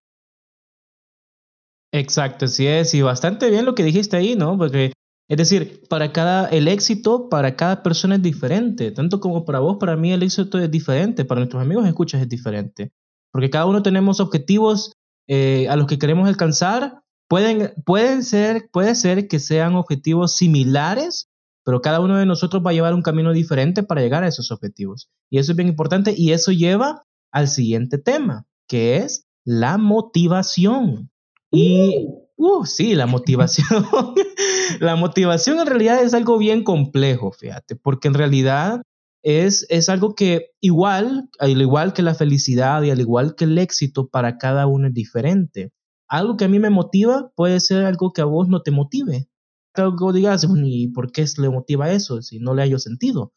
Exacto, 1.92 2.46
sí 2.46 2.66
es, 2.66 2.94
y 2.94 3.02
bastante 3.02 3.50
bien 3.50 3.64
lo 3.64 3.75
que 3.75 3.82
dijiste 3.82 4.16
ahí, 4.16 4.37
¿no? 4.37 4.56
Porque, 4.56 4.92
es 5.28 5.37
decir, 5.37 5.82
para 5.88 6.12
cada, 6.12 6.49
el 6.49 6.68
éxito 6.68 7.28
para 7.28 7.56
cada 7.56 7.82
persona 7.82 8.16
es 8.16 8.22
diferente, 8.22 8.92
tanto 8.92 9.18
como 9.18 9.44
para 9.44 9.58
vos, 9.58 9.78
para 9.80 9.96
mí 9.96 10.12
el 10.12 10.22
éxito 10.22 10.58
es 10.58 10.70
diferente, 10.70 11.25
para 11.25 11.40
nuestros 11.40 11.62
amigos 11.62 11.87
escuchas 11.88 12.22
es 12.22 12.28
diferente, 12.28 12.92
porque 13.32 13.50
cada 13.50 13.66
uno 13.66 13.82
tenemos 13.82 14.20
objetivos 14.20 15.00
eh, 15.29 15.69
a 15.69 15.77
los 15.77 15.87
que 15.87 15.99
queremos 15.99 16.29
alcanzar, 16.29 17.03
pueden, 17.29 17.73
pueden 17.87 18.25
ser, 18.25 18.69
puede 18.73 18.95
ser 18.95 19.29
que 19.29 19.39
sean 19.39 19.77
objetivos 19.77 20.35
similares, 20.35 21.31
pero 21.65 21.81
cada 21.81 22.00
uno 22.00 22.17
de 22.17 22.27
nosotros 22.27 22.62
va 22.65 22.71
a 22.71 22.75
llevar 22.75 22.95
un 22.95 23.03
camino 23.03 23.33
diferente 23.33 23.83
para 23.83 24.00
llegar 24.00 24.25
a 24.25 24.29
esos 24.29 24.50
objetivos. 24.50 25.09
Y 25.31 25.39
eso 25.39 25.53
es 25.53 25.57
bien 25.57 25.69
importante 25.69 26.15
y 26.17 26.33
eso 26.33 26.53
lleva 26.53 27.05
al 27.31 27.49
siguiente 27.49 27.99
tema, 27.99 28.47
que 28.67 28.97
es 28.97 29.27
la 29.45 29.79
motivación. 29.79 31.11
Y, 31.53 32.09
uh, 32.37 32.65
sí, 32.65 32.95
la 32.95 33.07
motivación. 33.07 33.87
la 34.81 34.97
motivación 34.97 35.61
en 35.61 35.67
realidad 35.67 36.03
es 36.03 36.15
algo 36.15 36.39
bien 36.39 36.65
complejo, 36.65 37.33
fíjate, 37.33 37.77
porque 37.77 38.09
en 38.09 38.15
realidad 38.15 38.83
es, 39.23 39.67
es 39.69 39.89
algo 39.89 40.15
que 40.15 40.53
igual, 40.61 41.29
al 41.39 41.61
igual 41.61 41.93
que 41.93 42.03
la 42.03 42.15
felicidad 42.15 42.83
y 42.83 42.91
al 42.91 43.00
igual 43.00 43.35
que 43.35 43.45
el 43.45 43.59
éxito, 43.59 44.09
para 44.09 44.39
cada 44.39 44.67
uno 44.67 44.89
es 44.89 44.95
diferente. 44.95 45.73
Algo 46.09 46.37
que 46.37 46.45
a 46.45 46.49
mí 46.49 46.59
me 46.59 46.71
motiva 46.71 47.31
puede 47.37 47.61
ser 47.61 47.85
algo 47.85 48.12
que 48.12 48.23
a 48.23 48.25
vos 48.25 48.49
no 48.49 48.62
te 48.62 48.71
motive. 48.71 49.29
Algo 49.75 50.12
digas, 50.12 50.47
¿y 50.65 50.89
por 50.89 51.12
qué 51.12 51.25
le 51.39 51.49
motiva 51.49 51.93
eso 51.93 52.23
si 52.23 52.39
no 52.41 52.55
le 52.55 52.62
hallo 52.62 52.79
sentido? 52.79 53.33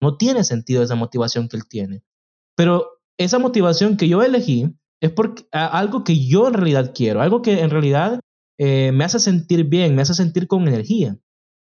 No 0.00 0.16
tiene 0.16 0.44
sentido 0.44 0.82
esa 0.82 0.94
motivación 0.94 1.48
que 1.48 1.56
él 1.56 1.68
tiene. 1.68 2.02
Pero 2.56 3.00
esa 3.18 3.38
motivación 3.38 3.96
que 3.96 4.08
yo 4.08 4.22
elegí 4.22 4.74
es 5.00 5.10
porque 5.10 5.46
algo 5.52 6.04
que 6.04 6.26
yo 6.26 6.48
en 6.48 6.54
realidad 6.54 6.92
quiero, 6.94 7.20
algo 7.20 7.42
que 7.42 7.60
en 7.60 7.70
realidad 7.70 8.20
eh, 8.58 8.92
me 8.92 9.04
hace 9.04 9.18
sentir 9.18 9.64
bien, 9.64 9.94
me 9.94 10.02
hace 10.02 10.14
sentir 10.14 10.46
con 10.46 10.66
energía. 10.66 11.18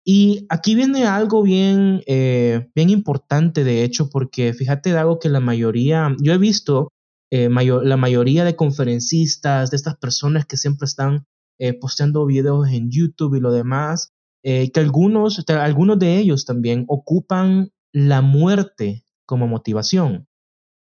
Y 0.09 0.47
aquí 0.51 0.77
viene 0.77 1.05
algo 1.05 1.43
bien, 1.43 2.01
eh, 2.07 2.69
bien 2.77 2.91
importante, 2.91 3.65
de 3.65 3.83
hecho, 3.83 4.09
porque 4.09 4.55
fíjate, 4.55 4.97
algo 4.97 5.19
que 5.19 5.29
la 5.29 5.41
mayoría, 5.41 6.15
yo 6.21 6.33
he 6.33 6.39
visto 6.39 6.93
eh, 7.33 7.49
la 7.51 7.97
mayoría 7.97 8.45
de 8.45 8.55
conferencistas, 8.55 9.73
de 9.73 9.77
estas 9.77 9.97
personas 9.97 10.47
que 10.47 10.57
siempre 10.57 10.85
están 10.85 11.27
eh, 11.59 11.73
posteando 11.77 12.25
videos 12.25 12.69
en 12.69 12.89
YouTube 12.89 13.35
y 13.35 13.41
lo 13.41 13.51
demás, 13.51 14.13
que 14.45 14.71
algunos, 14.77 15.45
algunos 15.49 15.99
de 15.99 16.19
ellos 16.19 16.45
también 16.45 16.85
ocupan 16.87 17.73
la 17.93 18.23
muerte 18.23 19.03
como 19.27 19.49
motivación. 19.49 20.29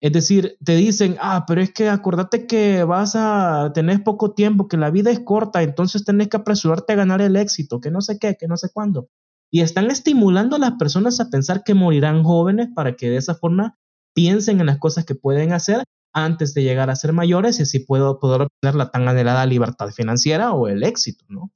Es 0.00 0.12
decir, 0.12 0.58
te 0.62 0.76
dicen, 0.76 1.16
ah, 1.20 1.44
pero 1.46 1.60
es 1.62 1.72
que 1.72 1.88
acordate 1.88 2.46
que 2.46 2.84
vas 2.84 3.14
a 3.16 3.72
tener 3.74 4.04
poco 4.04 4.32
tiempo, 4.34 4.68
que 4.68 4.76
la 4.76 4.90
vida 4.90 5.10
es 5.10 5.20
corta, 5.20 5.62
entonces 5.62 6.04
tenés 6.04 6.28
que 6.28 6.36
apresurarte 6.36 6.92
a 6.92 6.96
ganar 6.96 7.22
el 7.22 7.36
éxito, 7.36 7.80
que 7.80 7.90
no 7.90 8.02
sé 8.02 8.18
qué, 8.18 8.36
que 8.36 8.46
no 8.46 8.56
sé 8.56 8.68
cuándo. 8.72 9.08
Y 9.50 9.62
están 9.62 9.90
estimulando 9.90 10.56
a 10.56 10.58
las 10.58 10.72
personas 10.72 11.18
a 11.20 11.30
pensar 11.30 11.62
que 11.64 11.74
morirán 11.74 12.24
jóvenes 12.24 12.68
para 12.74 12.96
que 12.96 13.08
de 13.08 13.16
esa 13.16 13.34
forma 13.34 13.78
piensen 14.14 14.60
en 14.60 14.66
las 14.66 14.78
cosas 14.78 15.04
que 15.04 15.14
pueden 15.14 15.52
hacer 15.52 15.84
antes 16.12 16.54
de 16.54 16.62
llegar 16.62 16.90
a 16.90 16.96
ser 16.96 17.12
mayores 17.12 17.58
y 17.58 17.62
así 17.62 17.78
puedo 17.78 18.18
poder 18.18 18.42
obtener 18.42 18.74
la 18.74 18.90
tan 18.90 19.08
anhelada 19.08 19.46
libertad 19.46 19.88
financiera 19.90 20.52
o 20.52 20.68
el 20.68 20.82
éxito, 20.82 21.24
¿no? 21.28 21.52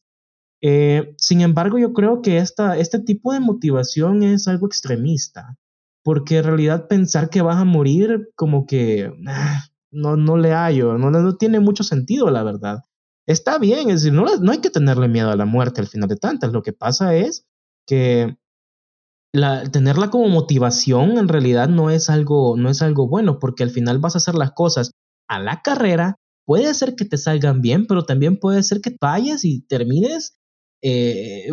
Eh, 0.62 1.14
sin 1.16 1.40
embargo, 1.40 1.78
yo 1.78 1.94
creo 1.94 2.20
que 2.20 2.38
esta, 2.38 2.76
este 2.76 2.99
tipo 2.99 3.32
de 3.32 3.40
motivación 3.40 4.23
es 4.23 4.47
algo 4.49 4.66
extremista, 4.66 5.56
porque 6.02 6.38
en 6.38 6.45
realidad 6.45 6.88
pensar 6.88 7.30
que 7.30 7.42
vas 7.42 7.57
a 7.57 7.64
morir 7.64 8.30
como 8.35 8.66
que 8.66 9.12
ah, 9.26 9.64
no, 9.90 10.16
no 10.16 10.37
le 10.37 10.52
hallo, 10.52 10.99
no, 10.99 11.11
no 11.11 11.37
tiene 11.37 11.61
mucho 11.61 11.83
sentido, 11.85 12.30
la 12.30 12.42
verdad. 12.42 12.83
Está 13.26 13.59
bien, 13.59 13.90
es 13.90 14.02
decir, 14.02 14.12
no, 14.12 14.25
no 14.40 14.52
hay 14.52 14.59
que 14.59 14.71
tenerle 14.71 15.09
miedo 15.09 15.30
a 15.30 15.37
la 15.37 15.45
muerte 15.45 15.80
al 15.80 15.87
final 15.88 16.09
de 16.09 16.16
tantas, 16.16 16.52
lo 16.52 16.62
que 16.62 16.73
pasa 16.73 17.14
es 17.14 17.47
que 17.87 18.37
la, 19.33 19.64
tenerla 19.64 20.11
como 20.11 20.28
motivación 20.28 21.19
en 21.19 21.28
realidad 21.28 21.69
no 21.69 21.90
es 21.90 22.11
algo, 22.11 22.57
no 22.57 22.69
es 22.71 22.83
algo 22.83 23.09
bueno, 23.09 23.38
porque 23.38 23.62
al 23.62 23.71
final 23.71 23.99
vas 23.99 24.14
a 24.14 24.19
hacer 24.19 24.35
las 24.35 24.52
cosas 24.52 24.92
a 25.28 25.38
la 25.38 25.62
carrera, 25.62 26.16
puede 26.45 26.75
ser 26.75 26.97
que 26.97 27.04
te 27.04 27.16
salgan 27.16 27.61
bien, 27.61 27.87
pero 27.87 28.04
también 28.04 28.38
puede 28.38 28.62
ser 28.62 28.80
que 28.80 28.97
vayas 29.00 29.45
y 29.45 29.62
termines 29.66 30.39
eh, 30.82 31.50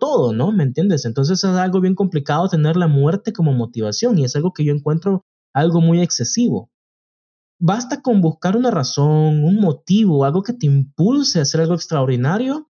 todo, 0.00 0.32
¿no? 0.32 0.52
¿Me 0.52 0.64
entiendes? 0.64 1.04
Entonces 1.04 1.42
es 1.42 1.50
algo 1.50 1.80
bien 1.80 1.94
complicado 1.94 2.48
tener 2.48 2.76
la 2.76 2.88
muerte 2.88 3.32
como 3.32 3.52
motivación 3.52 4.18
y 4.18 4.24
es 4.24 4.36
algo 4.36 4.52
que 4.52 4.64
yo 4.64 4.72
encuentro 4.72 5.24
algo 5.54 5.80
muy 5.80 6.00
excesivo. 6.00 6.70
Basta 7.60 8.02
con 8.02 8.20
buscar 8.20 8.56
una 8.56 8.70
razón, 8.70 9.44
un 9.44 9.60
motivo, 9.60 10.24
algo 10.24 10.42
que 10.42 10.52
te 10.52 10.66
impulse 10.66 11.38
a 11.38 11.42
hacer 11.42 11.60
algo 11.60 11.74
extraordinario 11.74 12.68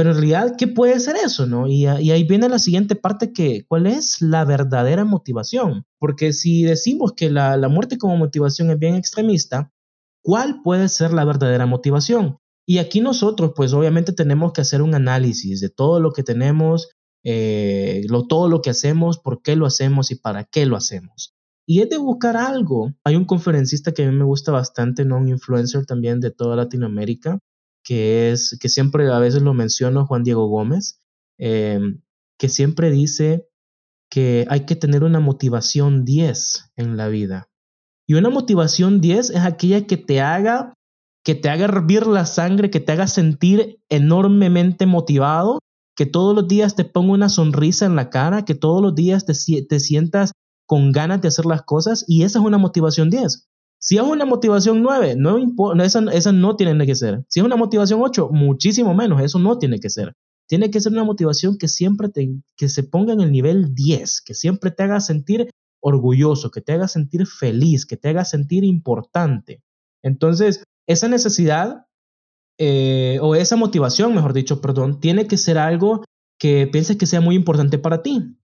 pero 0.00 0.12
en 0.12 0.16
realidad, 0.16 0.54
¿qué 0.56 0.66
puede 0.66 0.98
ser 0.98 1.16
eso? 1.16 1.46
¿no? 1.46 1.66
Y, 1.66 1.84
ahí 1.84 2.24
viene 2.24 2.48
la 2.48 2.58
siguiente 2.58 2.94
parte 2.94 3.34
que, 3.34 3.66
¿cuál 3.68 3.86
es 3.86 4.22
la 4.22 4.46
verdadera 4.46 5.04
motivación? 5.04 5.84
Porque 5.98 6.32
si 6.32 6.62
decimos 6.62 7.12
que 7.12 7.28
la, 7.28 7.58
la 7.58 7.68
muerte 7.68 7.98
como 7.98 8.16
motivación 8.16 8.70
es 8.70 8.78
bien 8.78 8.94
extremista, 8.94 9.70
¿cuál 10.22 10.62
puede 10.62 10.88
ser 10.88 11.12
la 11.12 11.26
verdadera 11.26 11.66
motivación? 11.66 12.38
Y 12.70 12.78
aquí 12.78 13.00
nosotros, 13.00 13.50
pues 13.56 13.72
obviamente 13.72 14.12
tenemos 14.12 14.52
que 14.52 14.60
hacer 14.60 14.80
un 14.80 14.94
análisis 14.94 15.60
de 15.60 15.70
todo 15.70 15.98
lo 15.98 16.12
que 16.12 16.22
tenemos, 16.22 16.90
eh, 17.24 18.02
lo, 18.08 18.28
todo 18.28 18.48
lo 18.48 18.62
que 18.62 18.70
hacemos, 18.70 19.18
por 19.18 19.42
qué 19.42 19.56
lo 19.56 19.66
hacemos 19.66 20.12
y 20.12 20.14
para 20.14 20.44
qué 20.44 20.66
lo 20.66 20.76
hacemos. 20.76 21.34
Y 21.66 21.80
es 21.80 21.90
de 21.90 21.98
buscar 21.98 22.36
algo. 22.36 22.92
Hay 23.02 23.16
un 23.16 23.24
conferencista 23.24 23.90
que 23.90 24.04
a 24.04 24.08
mí 24.08 24.16
me 24.16 24.22
gusta 24.22 24.52
bastante, 24.52 25.04
¿no? 25.04 25.16
un 25.16 25.28
influencer 25.28 25.84
también 25.84 26.20
de 26.20 26.30
toda 26.30 26.54
Latinoamérica, 26.54 27.40
que 27.82 28.30
es, 28.30 28.56
que 28.60 28.68
siempre 28.68 29.10
a 29.10 29.18
veces 29.18 29.42
lo 29.42 29.52
menciono, 29.52 30.06
Juan 30.06 30.22
Diego 30.22 30.46
Gómez, 30.46 31.00
em, 31.38 32.02
que 32.38 32.48
siempre 32.48 32.92
dice 32.92 33.48
que 34.08 34.46
hay 34.48 34.64
que 34.64 34.76
tener 34.76 35.02
una 35.02 35.18
motivación 35.18 36.04
10 36.04 36.70
en 36.76 36.96
la 36.96 37.08
vida. 37.08 37.48
Y 38.06 38.14
una 38.14 38.30
motivación 38.30 39.00
10 39.00 39.30
es 39.30 39.40
aquella 39.40 39.88
que 39.88 39.96
te 39.96 40.20
haga 40.20 40.74
que 41.24 41.34
te 41.34 41.48
haga 41.48 41.64
hervir 41.64 42.06
la 42.06 42.26
sangre, 42.26 42.70
que 42.70 42.80
te 42.80 42.92
haga 42.92 43.06
sentir 43.06 43.80
enormemente 43.88 44.86
motivado, 44.86 45.58
que 45.96 46.06
todos 46.06 46.34
los 46.34 46.48
días 46.48 46.76
te 46.76 46.84
ponga 46.84 47.12
una 47.12 47.28
sonrisa 47.28 47.86
en 47.86 47.96
la 47.96 48.10
cara, 48.10 48.44
que 48.44 48.54
todos 48.54 48.80
los 48.80 48.94
días 48.94 49.26
te, 49.26 49.34
te 49.62 49.80
sientas 49.80 50.32
con 50.66 50.92
ganas 50.92 51.20
de 51.20 51.28
hacer 51.28 51.46
las 51.46 51.62
cosas 51.62 52.04
y 52.06 52.22
esa 52.22 52.38
es 52.38 52.44
una 52.44 52.58
motivación 52.58 53.10
10. 53.10 53.48
Si 53.82 53.96
es 53.96 54.02
una 54.02 54.26
motivación 54.26 54.82
9, 54.82 55.16
no 55.16 55.38
esa, 55.82 56.00
esa 56.12 56.32
no 56.32 56.56
tiene 56.56 56.86
que 56.86 56.94
ser. 56.94 57.24
Si 57.28 57.40
es 57.40 57.46
una 57.46 57.56
motivación 57.56 58.00
8, 58.02 58.28
muchísimo 58.30 58.94
menos, 58.94 59.22
eso 59.22 59.38
no 59.38 59.58
tiene 59.58 59.80
que 59.80 59.88
ser. 59.88 60.14
Tiene 60.46 60.70
que 60.70 60.80
ser 60.80 60.92
una 60.92 61.04
motivación 61.04 61.56
que 61.58 61.68
siempre 61.68 62.08
te, 62.08 62.30
que 62.56 62.68
se 62.68 62.82
ponga 62.82 63.12
en 63.12 63.20
el 63.20 63.32
nivel 63.32 63.74
10, 63.74 64.20
que 64.20 64.34
siempre 64.34 64.70
te 64.70 64.82
haga 64.82 65.00
sentir 65.00 65.50
orgulloso, 65.80 66.50
que 66.50 66.60
te 66.60 66.72
haga 66.72 66.88
sentir 66.88 67.26
feliz, 67.26 67.86
que 67.86 67.96
te 67.96 68.08
haga 68.08 68.24
sentir 68.24 68.64
importante. 68.64 69.62
Entonces, 70.02 70.64
esa 70.90 71.08
necesidad 71.08 71.86
eh, 72.58 73.18
o 73.22 73.34
esa 73.34 73.56
motivación, 73.56 74.14
mejor 74.14 74.32
dicho, 74.32 74.60
perdón, 74.60 75.00
tiene 75.00 75.26
que 75.26 75.36
ser 75.36 75.56
algo 75.58 76.04
que 76.38 76.66
pienses 76.66 76.96
que 76.96 77.06
sea 77.06 77.20
muy 77.20 77.34
importante 77.36 77.78
para 77.78 78.02
ti. 78.02 78.36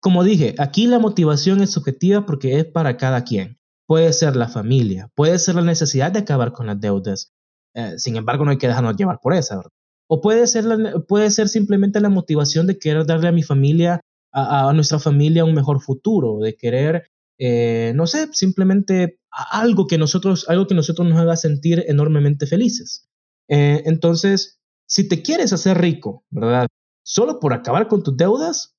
Como 0.00 0.24
dije, 0.24 0.54
aquí 0.58 0.86
la 0.86 0.98
motivación 0.98 1.60
es 1.60 1.70
subjetiva 1.70 2.24
porque 2.26 2.58
es 2.58 2.64
para 2.64 2.96
cada 2.96 3.24
quien. 3.24 3.58
Puede 3.86 4.12
ser 4.12 4.36
la 4.36 4.48
familia, 4.48 5.10
puede 5.14 5.38
ser 5.38 5.54
la 5.56 5.62
necesidad 5.62 6.12
de 6.12 6.20
acabar 6.20 6.52
con 6.52 6.66
las 6.66 6.80
deudas. 6.80 7.32
Eh, 7.74 7.94
sin 7.98 8.16
embargo, 8.16 8.44
no 8.44 8.50
hay 8.50 8.58
que 8.58 8.68
dejarnos 8.68 8.96
llevar 8.96 9.20
por 9.20 9.34
esa, 9.34 9.56
¿verdad? 9.56 9.72
O 10.08 10.20
puede 10.20 10.46
ser, 10.46 10.64
puede 11.08 11.30
ser 11.30 11.48
simplemente 11.48 12.00
la 12.00 12.08
motivación 12.08 12.66
de 12.66 12.78
querer 12.78 13.06
darle 13.06 13.28
a 13.28 13.32
mi 13.32 13.42
familia, 13.42 14.00
a, 14.32 14.72
nuestra 14.72 14.98
familia, 14.98 15.44
un 15.44 15.54
mejor 15.54 15.80
futuro, 15.80 16.38
de 16.38 16.56
querer, 16.56 17.10
eh, 17.38 17.92
no 17.94 18.06
sé, 18.06 18.28
simplemente 18.32 19.20
algo 19.30 19.86
que 19.86 19.98
nosotros, 19.98 20.48
algo 20.48 20.66
que 20.66 20.74
nosotros 20.74 21.08
nos 21.08 21.18
haga 21.18 21.36
sentir 21.36 21.84
enormemente 21.88 22.46
felices. 22.46 23.08
Eh, 23.48 23.82
entonces, 23.86 24.60
si 24.86 25.08
te 25.08 25.22
quieres 25.22 25.52
hacer 25.52 25.78
rico, 25.78 26.24
¿verdad? 26.30 26.66
Solo 27.02 27.38
por 27.40 27.52
acabar 27.52 27.88
con 27.88 28.02
tus 28.02 28.16
deudas, 28.16 28.76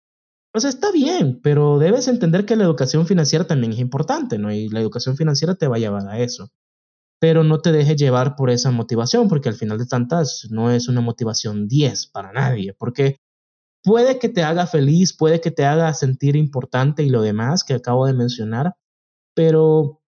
sea, 0.60 0.70
está 0.70 0.91
bien, 0.91 1.39
pero 1.41 1.80
debes 1.80 2.08
entender 2.08 2.46
que 2.46 2.56
la 2.56 2.63
educación 2.63 3.08
financiera 3.08 3.46
también 3.46 3.74
es 3.74 3.80
importante, 3.80 4.38
¿no? 4.38 4.52
Y 4.52 4.70
la 4.70 4.80
educación 4.80 5.17
financiera 5.17 5.56
te 5.56 5.67
va 5.67 5.76
a 5.78 5.80
llevar 5.80 6.08
a 6.08 6.20
eso. 6.20 6.50
Pero 7.20 7.43
no 7.43 7.62
te 7.62 7.72
dejes 7.72 7.98
llevar 7.98 8.36
por 8.36 8.50
esa 8.50 8.72
motivación, 8.72 9.28
porque 9.30 9.50
al 9.50 9.56
final 9.56 9.78
de 9.78 9.88
tantas 9.88 10.48
no 10.52 10.72
es 10.72 10.88
una 10.88 11.02
motivación 11.02 11.67
10 11.67 12.08
para 12.08 12.32
nadie, 12.32 12.74
porque 12.74 13.20
puede 13.88 14.19
que 14.19 14.28
te 14.28 14.43
haga 14.43 14.67
feliz, 14.67 15.15
puede 15.15 15.39
que 15.39 15.50
te 15.50 15.63
haga 15.63 15.93
sentir 15.93 16.36
importante 16.36 17.04
y 17.04 17.10
lo 17.10 17.21
demás 17.21 17.63
que 17.63 17.73
acabo 17.73 18.06
de 18.06 18.12
mencionar, 18.12 18.76
pero 19.34 20.02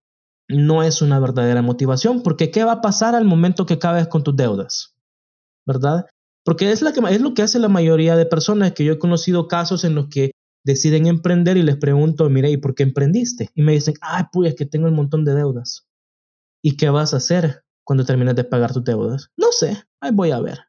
no 0.49 0.83
es 0.83 1.01
una 1.01 1.21
verdadera 1.21 1.62
motivación, 1.62 2.25
porque 2.25 2.51
¿qué 2.51 2.64
va 2.64 2.73
a 2.73 2.81
pasar 2.81 3.14
al 3.14 3.25
momento 3.25 3.67
que 3.67 3.75
acabes 3.75 4.09
con 4.09 4.25
tus 4.25 4.35
deudas? 4.35 4.97
¿Verdad? 5.64 6.07
Porque 6.45 6.73
es, 6.73 6.83
la 6.83 6.93
que, 6.93 7.01
lo 7.21 7.35
que 7.35 7.43
hace 7.43 7.61
la 7.61 7.69
mayoría 7.69 8.17
de 8.17 8.27
personas, 8.27 8.73
que 8.73 8.85
yo 8.85 8.95
he 8.95 8.99
conocido 8.99 9.47
casos 9.47 9.85
en 9.85 9.95
los 9.95 10.09
que 10.09 10.33
deciden 10.64 11.07
emprender 11.07 11.57
y 11.57 11.62
les 11.62 11.77
pregunto, 11.77 12.29
mire, 12.29 12.51
¿y 12.51 12.57
por 12.57 12.75
qué 12.75 12.83
emprendiste? 12.83 13.51
Y 13.55 13.62
me 13.62 13.75
dicen, 13.75 13.95
ay, 14.01 14.25
pues 14.33 14.51
es 14.51 14.57
que 14.57 14.67
tengo 14.67 14.88
un 14.88 14.97
montón 14.97 15.25
de 15.25 15.37
deudas. 15.37 15.87
¿Y 16.64 16.77
qué 16.77 16.91
vas 16.91 17.14
a 17.14 17.19
hacer 17.19 17.62
cuando 17.85 18.05
termines 18.05 18.35
de 18.35 18.43
pagar 18.43 18.73
tus 18.73 18.83
deudas? 18.83 19.31
No 19.37 19.53
sé, 19.53 19.85
ahí 20.01 20.11
voy 20.12 20.33
a 20.33 20.41
ver. 20.41 20.68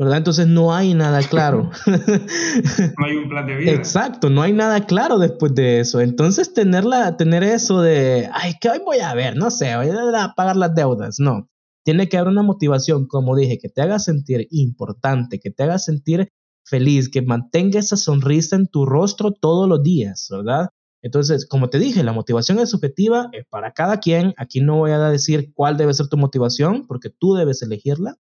¿Verdad? 0.00 0.16
Entonces 0.16 0.46
no 0.46 0.72
hay 0.72 0.94
nada 0.94 1.20
claro. 1.22 1.70
no 1.86 3.04
hay 3.04 3.16
un 3.16 3.28
plan 3.28 3.46
de 3.46 3.54
vida. 3.54 3.72
Exacto, 3.72 4.30
no 4.30 4.40
hay 4.40 4.54
nada 4.54 4.86
claro 4.86 5.18
después 5.18 5.54
de 5.54 5.80
eso. 5.80 6.00
Entonces 6.00 6.54
tenerla, 6.54 7.18
tener 7.18 7.42
eso 7.42 7.82
de, 7.82 8.26
ay, 8.32 8.54
que 8.62 8.70
hoy 8.70 8.78
voy 8.82 9.00
a 9.00 9.12
ver, 9.12 9.36
no 9.36 9.50
sé, 9.50 9.76
voy 9.76 9.90
a 9.90 10.32
pagar 10.34 10.56
las 10.56 10.74
deudas. 10.74 11.16
No, 11.20 11.50
tiene 11.84 12.08
que 12.08 12.16
haber 12.16 12.32
una 12.32 12.42
motivación, 12.42 13.08
como 13.08 13.36
dije, 13.36 13.58
que 13.58 13.68
te 13.68 13.82
haga 13.82 13.98
sentir 13.98 14.48
importante, 14.50 15.38
que 15.38 15.50
te 15.50 15.64
haga 15.64 15.78
sentir 15.78 16.32
feliz, 16.64 17.10
que 17.10 17.20
mantenga 17.20 17.78
esa 17.78 17.98
sonrisa 17.98 18.56
en 18.56 18.68
tu 18.68 18.86
rostro 18.86 19.32
todos 19.32 19.68
los 19.68 19.82
días, 19.82 20.28
¿verdad? 20.30 20.70
Entonces, 21.02 21.46
como 21.46 21.68
te 21.68 21.78
dije, 21.78 22.02
la 22.04 22.14
motivación 22.14 22.58
es 22.58 22.70
subjetiva, 22.70 23.28
es 23.32 23.44
para 23.50 23.72
cada 23.72 23.98
quien. 23.98 24.32
Aquí 24.38 24.62
no 24.62 24.78
voy 24.78 24.92
a 24.92 25.10
decir 25.10 25.52
cuál 25.52 25.76
debe 25.76 25.92
ser 25.92 26.08
tu 26.08 26.16
motivación, 26.16 26.86
porque 26.86 27.10
tú 27.10 27.34
debes 27.34 27.60
elegirla, 27.60 28.16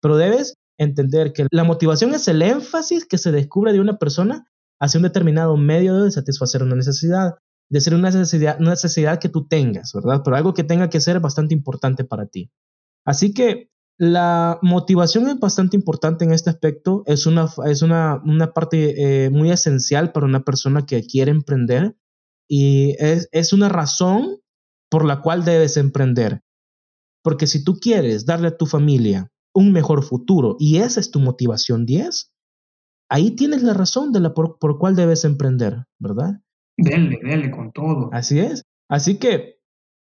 pero 0.00 0.16
debes 0.16 0.54
entender 0.78 1.32
que 1.32 1.46
la 1.50 1.64
motivación 1.64 2.14
es 2.14 2.28
el 2.28 2.42
énfasis 2.42 3.06
que 3.06 3.18
se 3.18 3.32
descubre 3.32 3.72
de 3.72 3.80
una 3.80 3.98
persona 3.98 4.46
hacia 4.80 4.98
un 4.98 5.04
determinado 5.04 5.56
medio 5.56 6.02
de 6.02 6.10
satisfacer 6.10 6.62
una 6.62 6.74
necesidad, 6.74 7.34
de 7.70 7.80
ser 7.80 7.94
una 7.94 8.10
necesidad, 8.10 8.56
una 8.60 8.70
necesidad 8.70 9.18
que 9.18 9.28
tú 9.28 9.46
tengas, 9.46 9.92
¿verdad? 9.94 10.22
Pero 10.24 10.36
algo 10.36 10.54
que 10.54 10.64
tenga 10.64 10.90
que 10.90 11.00
ser 11.00 11.20
bastante 11.20 11.54
importante 11.54 12.04
para 12.04 12.26
ti. 12.26 12.50
Así 13.04 13.32
que 13.32 13.70
la 13.96 14.58
motivación 14.62 15.28
es 15.28 15.38
bastante 15.38 15.76
importante 15.76 16.24
en 16.24 16.32
este 16.32 16.50
aspecto, 16.50 17.04
es 17.06 17.26
una, 17.26 17.48
es 17.66 17.82
una, 17.82 18.20
parte 18.54 19.26
eh, 19.26 19.30
muy 19.30 19.50
esencial 19.50 20.12
para 20.12 20.26
una 20.26 20.42
persona 20.42 20.84
que 20.84 21.04
quiere 21.06 21.30
emprender 21.30 21.96
y 22.48 22.96
es, 22.98 23.28
es 23.30 23.52
una 23.52 23.68
razón 23.68 24.40
por 24.90 25.04
la 25.04 25.22
cual 25.22 25.44
debes 25.44 25.76
emprender. 25.76 26.42
Porque 27.22 27.46
si 27.46 27.64
tú 27.64 27.78
quieres 27.78 28.26
darle 28.26 28.48
a 28.48 28.56
tu 28.56 28.66
familia 28.66 29.32
un 29.54 29.72
mejor 29.72 30.02
futuro 30.02 30.56
y 30.58 30.78
esa 30.78 31.00
es 31.00 31.10
tu 31.10 31.20
motivación 31.20 31.86
10, 31.86 32.32
ahí 33.08 33.30
tienes 33.30 33.62
la 33.62 33.72
razón 33.72 34.12
de 34.12 34.20
la 34.20 34.34
por, 34.34 34.58
por 34.58 34.78
cual 34.78 34.96
debes 34.96 35.24
emprender, 35.24 35.84
¿verdad? 35.98 36.40
Dele, 36.76 37.18
dele 37.22 37.50
con 37.50 37.72
todo. 37.72 38.10
Así 38.12 38.40
es. 38.40 38.64
Así 38.88 39.18
que 39.18 39.60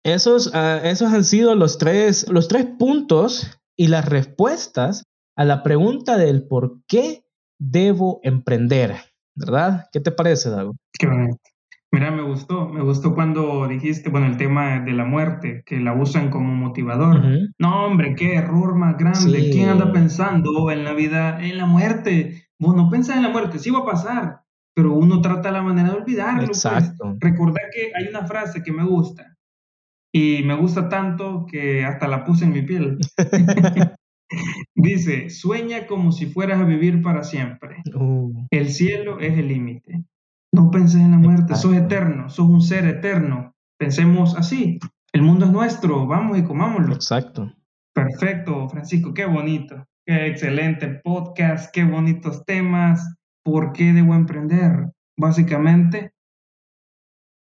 esos, 0.04 0.52
ah, 0.54 0.80
esos 0.84 1.12
han 1.12 1.24
sido 1.24 1.56
los 1.56 1.78
tres, 1.78 2.30
los 2.30 2.48
tres 2.48 2.66
puntos 2.78 3.60
y 3.76 3.88
las 3.88 4.06
respuestas 4.06 5.04
a 5.36 5.46
la 5.46 5.64
pregunta 5.64 6.18
del 6.18 6.48
por 6.48 6.82
qué 6.88 7.24
debo 7.60 8.20
emprender, 8.24 8.96
¿verdad? 9.36 9.88
¿Qué 9.92 10.00
te 10.00 10.12
parece, 10.12 10.50
Dago? 10.50 10.76
Qué 10.98 11.08
bonito. 11.08 11.51
Mira, 11.94 12.10
me 12.10 12.22
gustó, 12.22 12.70
me 12.70 12.82
gustó 12.82 13.14
cuando 13.14 13.68
dijiste, 13.68 14.10
bueno, 14.10 14.28
el 14.28 14.38
tema 14.38 14.80
de 14.80 14.94
la 14.94 15.04
muerte, 15.04 15.62
que 15.66 15.82
la 15.82 15.94
usan 15.94 16.30
como 16.30 16.54
motivador. 16.54 17.22
No, 17.60 17.86
hombre, 17.86 18.16
qué 18.16 18.36
error 18.36 18.76
más 18.76 18.98
grande. 18.98 19.50
¿Quién 19.52 19.70
anda 19.70 19.92
pensando 19.92 20.72
en 20.72 20.86
la 20.86 20.94
vida, 20.94 21.44
en 21.46 21.58
la 21.58 21.66
muerte? 21.66 22.48
Vos 22.58 22.76
no 22.76 22.90
pensás 22.90 23.18
en 23.18 23.24
la 23.24 23.30
muerte, 23.30 23.60
sí 23.60 23.72
va 23.72 23.80
a 23.80 23.86
pasar, 23.86 24.42
pero 24.74 24.94
uno 24.94 25.20
trata 25.20 25.52
la 25.52 25.62
manera 25.62 25.90
de 25.90 25.96
olvidarlo. 25.98 26.48
Pues. 26.48 26.64
Exacto. 26.64 27.18
Recordar 27.20 27.64
que 27.74 27.92
hay 27.94 28.08
una 28.08 28.26
frase 28.26 28.64
que 28.64 28.72
me 28.72 28.86
gusta 28.86 29.38
y 30.14 30.44
me 30.44 30.56
gusta 30.56 30.88
tanto 30.88 31.46
que 31.50 31.84
hasta 31.84 32.08
la 32.08 32.24
puse 32.24 32.46
en 32.46 32.54
mi 32.54 32.62
piel. 32.62 33.00
Dice, 34.76 35.30
sueña 35.30 35.88
como 35.88 36.14
si 36.14 36.28
fueras 36.28 36.62
a 36.62 36.64
vivir 36.64 37.02
para 37.02 37.24
siempre. 37.24 37.84
Uh. 37.94 38.46
El 38.50 38.70
cielo 38.70 39.20
es 39.20 39.38
el 39.38 39.50
límite. 39.50 40.06
No 40.54 40.70
penses 40.70 41.00
en 41.00 41.12
la 41.12 41.18
muerte, 41.18 41.56
sos 41.56 41.74
eterno, 41.74 42.30
sos 42.30 42.50
un 42.50 42.62
ser 42.62 42.86
eterno. 42.86 43.56
Pensemos 43.78 44.36
así, 44.36 44.80
el 45.14 45.22
mundo 45.22 45.46
es 45.46 45.52
nuestro, 45.52 46.08
vamos 46.08 46.38
y 46.38 46.44
comámoslo. 46.44 46.94
Exacto. 46.94 47.54
Perfecto, 47.94 48.70
Francisco, 48.70 49.14
qué 49.14 49.26
bonito, 49.26 49.86
qué 50.06 50.28
excelente 50.28 50.88
podcast, 51.04 51.74
qué 51.74 51.84
bonitos 51.84 52.46
temas. 52.46 53.16
¿Por 53.44 53.74
qué 53.74 53.92
debo 53.92 54.14
emprender? 54.14 54.92
Básicamente, 55.18 56.14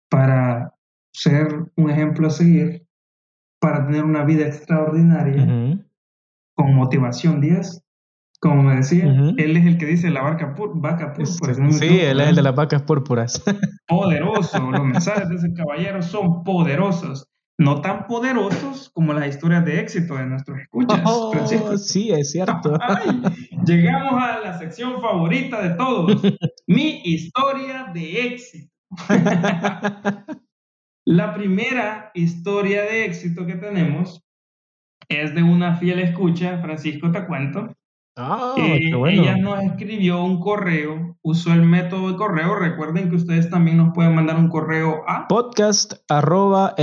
para 0.09 0.75
ser 1.13 1.71
un 1.75 1.89
ejemplo 1.89 2.27
a 2.27 2.31
seguir, 2.31 2.87
para 3.59 3.85
tener 3.85 4.03
una 4.03 4.23
vida 4.23 4.47
extraordinaria, 4.47 5.79
con 6.55 6.75
motivación 6.75 7.39
10, 7.39 7.83
como 8.41 8.63
me 8.63 8.77
decía, 8.77 9.05
él 9.05 9.55
es 9.55 9.65
el 9.67 9.77
que 9.77 9.85
dice 9.85 10.09
la 10.09 10.23
vaca, 10.23 10.55
vaca 10.73 11.13
púrpura. 11.13 11.53
sí, 11.71 11.99
él 11.99 12.19
es 12.19 12.29
el 12.29 12.35
de 12.35 12.41
las 12.41 12.55
vacas 12.55 12.81
púrpuras. 12.81 13.41
Poderoso, 13.87 14.71
los 14.71 14.83
mensajes 14.83 15.29
de 15.29 15.35
ese 15.35 15.53
caballero 15.53 16.01
son 16.01 16.43
poderosos. 16.43 17.27
No 17.59 17.81
tan 17.81 18.07
poderosos 18.07 18.89
como 18.89 19.13
las 19.13 19.27
historias 19.27 19.63
de 19.63 19.79
éxito 19.79 20.15
de 20.15 20.25
nuestros 20.25 20.59
escuchas. 20.59 21.01
Oh, 21.05 21.31
sí, 21.77 22.11
es 22.11 22.31
cierto. 22.31 22.79
llegamos 23.67 24.23
a 24.23 24.39
la 24.39 24.57
sección 24.57 24.99
favorita 24.99 25.61
de 25.61 25.75
todos. 25.75 26.19
Mi 26.67 27.01
historia 27.03 27.91
de 27.93 28.25
éxito. 28.25 28.73
la 31.05 31.35
primera 31.35 32.09
historia 32.15 32.81
de 32.81 33.05
éxito 33.05 33.45
que 33.45 33.53
tenemos 33.53 34.23
es 35.09 35.35
de 35.35 35.43
una 35.43 35.75
fiel 35.75 35.99
escucha, 35.99 36.57
Francisco, 36.59 37.11
te 37.11 37.27
cuento 37.27 37.75
Ah, 38.17 38.55
eh, 38.57 38.91
ella 39.07 39.37
nos 39.37 39.63
escribió 39.63 40.21
un 40.23 40.41
correo, 40.41 41.17
usó 41.21 41.53
el 41.53 41.61
método 41.61 42.11
de 42.11 42.17
correo. 42.17 42.55
Recuerden 42.55 43.09
que 43.09 43.15
ustedes 43.15 43.49
también 43.49 43.77
nos 43.77 43.93
pueden 43.93 44.13
mandar 44.13 44.37
un 44.37 44.49
correo 44.49 45.03
a 45.07 45.27
podcast 45.27 45.93
arroba 46.09 46.75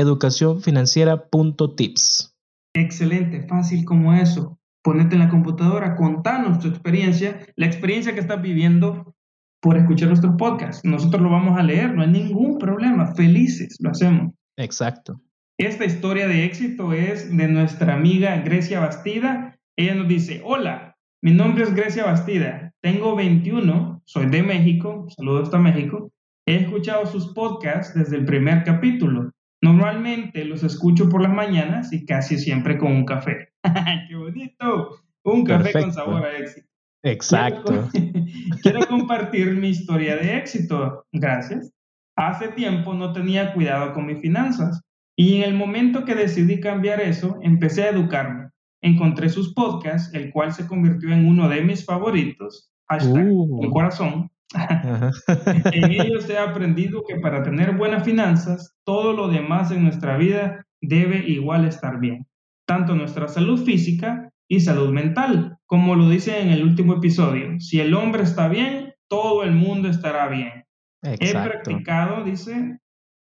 tips. 1.76 2.34
Excelente, 2.74 3.46
fácil 3.46 3.84
como 3.84 4.14
eso. 4.14 4.58
Ponete 4.82 5.16
en 5.16 5.20
la 5.20 5.28
computadora, 5.28 5.96
contanos 5.96 6.60
tu 6.60 6.68
experiencia, 6.68 7.40
la 7.56 7.66
experiencia 7.66 8.14
que 8.14 8.20
estás 8.20 8.40
viviendo 8.40 9.14
por 9.60 9.76
escuchar 9.76 10.08
nuestros 10.08 10.34
podcasts. 10.36 10.82
Nosotros 10.84 11.20
lo 11.20 11.30
vamos 11.30 11.58
a 11.58 11.62
leer, 11.62 11.94
no 11.94 12.02
hay 12.02 12.08
ningún 12.08 12.58
problema, 12.58 13.14
felices, 13.14 13.76
lo 13.80 13.90
hacemos. 13.90 14.32
Exacto. 14.56 15.20
Esta 15.58 15.84
historia 15.84 16.28
de 16.28 16.44
éxito 16.44 16.92
es 16.92 17.36
de 17.36 17.48
nuestra 17.48 17.94
amiga 17.94 18.36
Grecia 18.38 18.80
Bastida. 18.80 19.58
Ella 19.76 19.96
nos 19.96 20.08
dice, 20.08 20.40
hola, 20.44 20.87
mi 21.20 21.32
nombre 21.32 21.64
es 21.64 21.74
Grecia 21.74 22.04
Bastida, 22.04 22.72
tengo 22.80 23.16
21, 23.16 24.02
soy 24.04 24.26
de 24.26 24.40
México, 24.40 25.06
saludos 25.08 25.44
hasta 25.44 25.58
México. 25.58 26.12
He 26.46 26.56
escuchado 26.56 27.06
sus 27.06 27.34
podcasts 27.34 27.92
desde 27.92 28.16
el 28.16 28.24
primer 28.24 28.62
capítulo. 28.62 29.32
Normalmente 29.60 30.44
los 30.44 30.62
escucho 30.62 31.08
por 31.08 31.20
las 31.20 31.32
mañanas 31.32 31.92
y 31.92 32.06
casi 32.06 32.38
siempre 32.38 32.78
con 32.78 32.92
un 32.92 33.04
café. 33.04 33.48
¡Qué 34.08 34.14
bonito! 34.14 35.02
Un 35.24 35.44
café 35.44 35.72
con 35.72 35.92
sabor 35.92 36.24
a 36.24 36.38
éxito. 36.38 36.68
Exacto. 37.02 37.88
Quiero, 38.62 38.86
compartir 38.86 39.56
mi 39.56 39.70
historia 39.70 40.16
de 40.16 40.36
éxito. 40.36 41.04
Gracias. 41.12 41.72
Hace 42.16 42.48
tiempo 42.48 42.94
no 42.94 43.12
tenía 43.12 43.52
cuidado 43.54 43.92
con 43.92 44.06
mis 44.06 44.20
finanzas 44.20 44.82
y 45.16 45.38
en 45.38 45.42
el 45.42 45.54
momento 45.54 46.04
que 46.04 46.14
decidí 46.14 46.60
cambiar 46.60 47.00
eso, 47.00 47.38
empecé 47.42 47.82
a 47.82 47.90
educarme 47.90 48.47
encontré 48.82 49.28
sus 49.28 49.54
podcasts, 49.54 50.12
el 50.14 50.30
cual 50.30 50.52
se 50.52 50.66
convirtió 50.66 51.12
en 51.12 51.26
uno 51.26 51.48
de 51.48 51.62
mis 51.62 51.84
favoritos, 51.84 52.70
hashtag 52.88 53.28
uh. 53.30 53.70
corazón. 53.70 54.30
en 55.72 55.90
ellos 55.90 56.28
he 56.30 56.38
aprendido 56.38 57.02
que 57.06 57.16
para 57.16 57.42
tener 57.42 57.76
buenas 57.76 58.04
finanzas, 58.04 58.76
todo 58.84 59.12
lo 59.12 59.28
demás 59.28 59.70
en 59.70 59.82
nuestra 59.82 60.16
vida 60.16 60.64
debe 60.80 61.18
igual 61.18 61.66
estar 61.66 62.00
bien, 62.00 62.26
tanto 62.66 62.94
nuestra 62.94 63.28
salud 63.28 63.62
física 63.64 64.30
y 64.48 64.60
salud 64.60 64.90
mental, 64.90 65.58
como 65.66 65.94
lo 65.94 66.08
dice 66.08 66.40
en 66.40 66.48
el 66.48 66.62
último 66.62 66.94
episodio. 66.94 67.60
Si 67.60 67.80
el 67.80 67.92
hombre 67.92 68.22
está 68.22 68.48
bien, 68.48 68.94
todo 69.08 69.42
el 69.42 69.52
mundo 69.52 69.88
estará 69.88 70.28
bien. 70.28 70.64
He 71.02 71.32
practicado, 71.32 72.24
dice, 72.24 72.78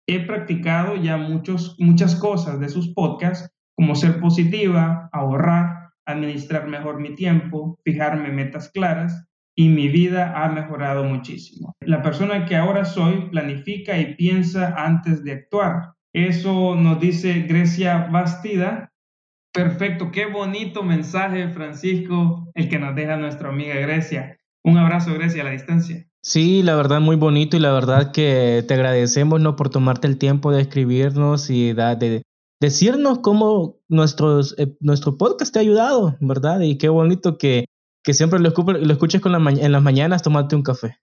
he 0.08 0.26
practicado 0.26 0.96
ya 0.96 1.18
muchos, 1.18 1.76
muchas 1.80 2.16
cosas 2.16 2.60
de 2.60 2.70
sus 2.70 2.94
podcasts 2.94 3.53
como 3.76 3.96
ser 3.96 4.20
positiva, 4.20 5.10
ahorrar, 5.12 5.90
administrar 6.06 6.68
mejor 6.68 7.00
mi 7.00 7.16
tiempo, 7.16 7.80
fijarme 7.84 8.30
metas 8.32 8.70
claras 8.70 9.28
y 9.56 9.70
mi 9.70 9.88
vida 9.88 10.34
ha 10.36 10.50
mejorado 10.50 11.04
muchísimo. 11.04 11.76
La 11.82 12.02
persona 12.02 12.46
que 12.46 12.56
ahora 12.56 12.86
soy 12.86 13.30
planifica 13.30 13.98
y 13.98 14.16
piensa 14.16 14.74
antes 14.78 15.24
de 15.24 15.34
actuar. 15.34 15.94
Eso 16.14 16.76
nos 16.76 17.00
dice 17.00 17.42
Grecia 17.42 18.08
Bastida. 18.12 18.92
Perfecto, 19.54 20.12
qué 20.12 20.26
bonito 20.26 20.84
mensaje, 20.84 21.50
Francisco, 21.50 22.52
el 22.56 22.70
que 22.70 22.80
nos 22.80 22.96
deja 22.96 23.18
nuestra 23.18 23.50
amiga 23.50 23.76
Grecia. 23.76 24.38
Un 24.64 24.78
abrazo, 24.78 25.14
Grecia, 25.14 25.42
a 25.42 25.46
la 25.46 25.52
distancia. 25.52 26.06
Sí, 26.22 26.64
la 26.64 26.76
verdad 26.76 27.02
muy 27.02 27.18
bonito 27.18 27.58
y 27.58 27.60
la 27.60 27.74
verdad 27.74 28.12
que 28.14 28.64
te 28.66 28.74
agradecemos 28.74 29.42
¿no? 29.42 29.58
por 29.58 29.70
tomarte 29.70 30.08
el 30.08 30.18
tiempo 30.18 30.52
de 30.52 30.62
escribirnos 30.62 31.50
y 31.50 31.74
de, 31.74 32.24
decirnos 32.64 33.20
cómo 33.20 33.82
nuestros, 33.90 34.56
eh, 34.58 34.74
nuestro 34.80 35.18
podcast 35.18 35.52
te 35.52 35.60
ha 35.60 35.62
ayudado, 35.62 36.16
¿verdad? 36.22 36.62
Y 36.62 36.78
qué 36.78 36.88
bonito 36.88 37.38
que, 37.38 37.66
que 38.02 38.14
siempre 38.14 38.40
lo, 38.40 38.52
lo 38.52 38.94
escuches 38.94 39.20
con 39.20 39.34
la 39.34 39.52
en 39.52 39.72
las 39.74 39.82
mañanas 39.82 40.24
tomarte 40.24 40.56
un 40.56 40.64
café. 40.64 40.98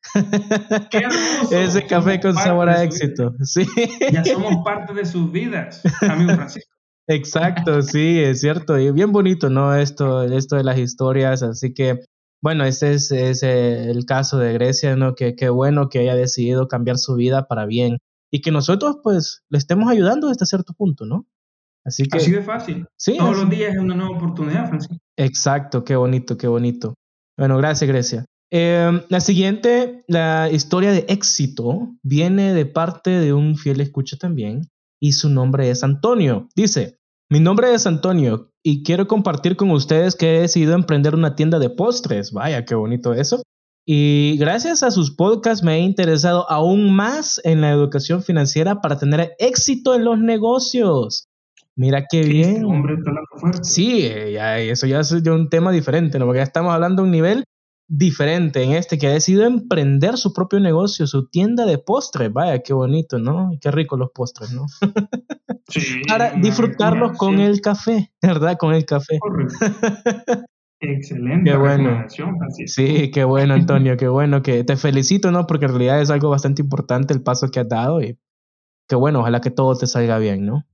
Qué 0.90 1.02
Ese 1.50 1.86
café 1.86 2.18
con 2.18 2.34
sabor 2.34 2.70
a 2.70 2.82
éxito. 2.82 3.34
Sí. 3.42 3.66
Ya 4.10 4.24
somos 4.24 4.64
parte 4.64 4.94
de 4.94 5.04
sus 5.04 5.30
vidas, 5.30 5.82
amigo 6.00 6.34
Francisco. 6.34 6.74
Exacto, 7.08 7.82
sí, 7.82 8.20
es 8.20 8.40
cierto. 8.40 8.78
Y 8.78 8.90
bien 8.92 9.12
bonito, 9.12 9.50
¿no? 9.50 9.74
Esto, 9.74 10.22
esto 10.22 10.56
de 10.56 10.64
las 10.64 10.78
historias. 10.78 11.42
Así 11.42 11.74
que, 11.74 12.00
bueno, 12.40 12.64
ese 12.64 12.94
es, 12.94 13.10
el 13.12 14.06
caso 14.06 14.38
de 14.38 14.54
Grecia, 14.54 14.96
¿no? 14.96 15.14
Que 15.14 15.34
qué 15.34 15.50
bueno 15.50 15.90
que 15.90 15.98
haya 15.98 16.14
decidido 16.14 16.68
cambiar 16.68 16.96
su 16.96 17.16
vida 17.16 17.48
para 17.48 17.66
bien. 17.66 17.98
Y 18.30 18.40
que 18.40 18.50
nosotros, 18.50 18.96
pues, 19.02 19.42
le 19.50 19.58
estemos 19.58 19.90
ayudando 19.90 20.30
hasta 20.30 20.46
cierto 20.46 20.72
punto, 20.72 21.04
¿no? 21.04 21.26
Así 21.84 22.04
que. 22.04 22.18
Así 22.18 22.30
de 22.30 22.42
fácil. 22.42 22.86
Sí, 22.96 23.16
Todos 23.16 23.38
los 23.38 23.50
días 23.50 23.74
es 23.74 23.80
una 23.80 23.94
nueva 23.94 24.16
oportunidad, 24.16 24.68
Francisco. 24.68 24.96
Exacto, 25.16 25.84
qué 25.84 25.96
bonito, 25.96 26.36
qué 26.36 26.46
bonito. 26.46 26.94
Bueno, 27.38 27.56
gracias, 27.58 27.88
Grecia. 27.88 28.24
Em, 28.52 29.02
la 29.08 29.20
siguiente, 29.20 30.04
la 30.08 30.50
historia 30.50 30.90
de 30.92 31.06
éxito, 31.08 31.94
viene 32.02 32.52
de 32.52 32.66
parte 32.66 33.10
de 33.10 33.32
un 33.32 33.56
fiel 33.56 33.80
escucha 33.80 34.16
también, 34.16 34.68
y 35.00 35.12
su 35.12 35.30
nombre 35.30 35.70
es 35.70 35.84
Antonio. 35.84 36.48
Dice: 36.54 36.98
Mi 37.30 37.40
nombre 37.40 37.72
es 37.72 37.86
Antonio 37.86 38.50
y 38.62 38.82
quiero 38.82 39.06
compartir 39.06 39.56
con 39.56 39.70
ustedes 39.70 40.16
que 40.16 40.36
he 40.36 40.40
decidido 40.40 40.74
emprender 40.74 41.14
una 41.14 41.34
tienda 41.34 41.58
de 41.58 41.70
postres. 41.70 42.32
Vaya, 42.32 42.64
qué 42.64 42.74
bonito 42.74 43.14
eso. 43.14 43.42
Y 43.86 44.36
gracias 44.38 44.82
a 44.82 44.90
sus 44.90 45.16
podcasts 45.16 45.64
me 45.64 45.76
he 45.76 45.80
interesado 45.80 46.48
aún 46.50 46.94
más 46.94 47.40
en 47.44 47.60
la 47.60 47.70
educación 47.70 48.22
financiera 48.22 48.80
para 48.80 48.98
tener 48.98 49.34
éxito 49.38 49.94
en 49.94 50.04
los 50.04 50.18
negocios. 50.18 51.29
Mira 51.80 52.04
qué 52.10 52.20
este 52.20 52.30
bien. 52.30 52.64
hombre 52.66 52.92
está 52.92 53.10
fuerte. 53.38 53.64
Sí, 53.64 54.02
ya, 54.34 54.58
eso 54.58 54.86
ya 54.86 55.00
es 55.00 55.12
un 55.12 55.48
tema 55.48 55.72
diferente, 55.72 56.18
¿no? 56.18 56.26
Porque 56.26 56.40
ya 56.40 56.44
estamos 56.44 56.74
hablando 56.74 57.00
de 57.00 57.06
un 57.06 57.10
nivel 57.10 57.44
diferente 57.88 58.62
en 58.62 58.72
este 58.72 58.98
que 58.98 59.06
ha 59.06 59.12
decidido 59.12 59.46
emprender 59.46 60.18
su 60.18 60.34
propio 60.34 60.60
negocio, 60.60 61.06
su 61.06 61.30
tienda 61.30 61.64
de 61.64 61.78
postres. 61.78 62.30
Vaya, 62.30 62.58
qué 62.58 62.74
bonito, 62.74 63.18
¿no? 63.18 63.50
Y 63.54 63.58
qué 63.58 63.70
rico 63.70 63.96
los 63.96 64.10
postres, 64.10 64.52
¿no? 64.52 64.66
Sí, 65.68 66.02
Para 66.06 66.32
disfrutarlos 66.32 67.16
con 67.16 67.40
el 67.40 67.62
café, 67.62 68.12
¿verdad? 68.22 68.58
Con 68.58 68.74
el 68.74 68.84
café. 68.84 69.18
Excelente. 70.80 71.50
Qué 71.50 71.56
bueno. 71.56 72.04
Sí, 72.66 73.10
qué 73.10 73.24
bueno, 73.24 73.54
Antonio, 73.54 73.96
qué 73.96 74.08
bueno 74.08 74.42
que 74.42 74.64
te 74.64 74.76
felicito, 74.76 75.30
¿no? 75.30 75.46
Porque 75.46 75.64
en 75.64 75.70
realidad 75.70 76.02
es 76.02 76.10
algo 76.10 76.28
bastante 76.28 76.60
importante 76.60 77.14
el 77.14 77.22
paso 77.22 77.48
que 77.48 77.60
has 77.60 77.68
dado 77.70 78.02
y 78.02 78.18
qué 78.86 78.96
bueno, 78.96 79.20
ojalá 79.20 79.40
que 79.40 79.50
todo 79.50 79.74
te 79.78 79.86
salga 79.86 80.18
bien, 80.18 80.44
¿no? 80.44 80.66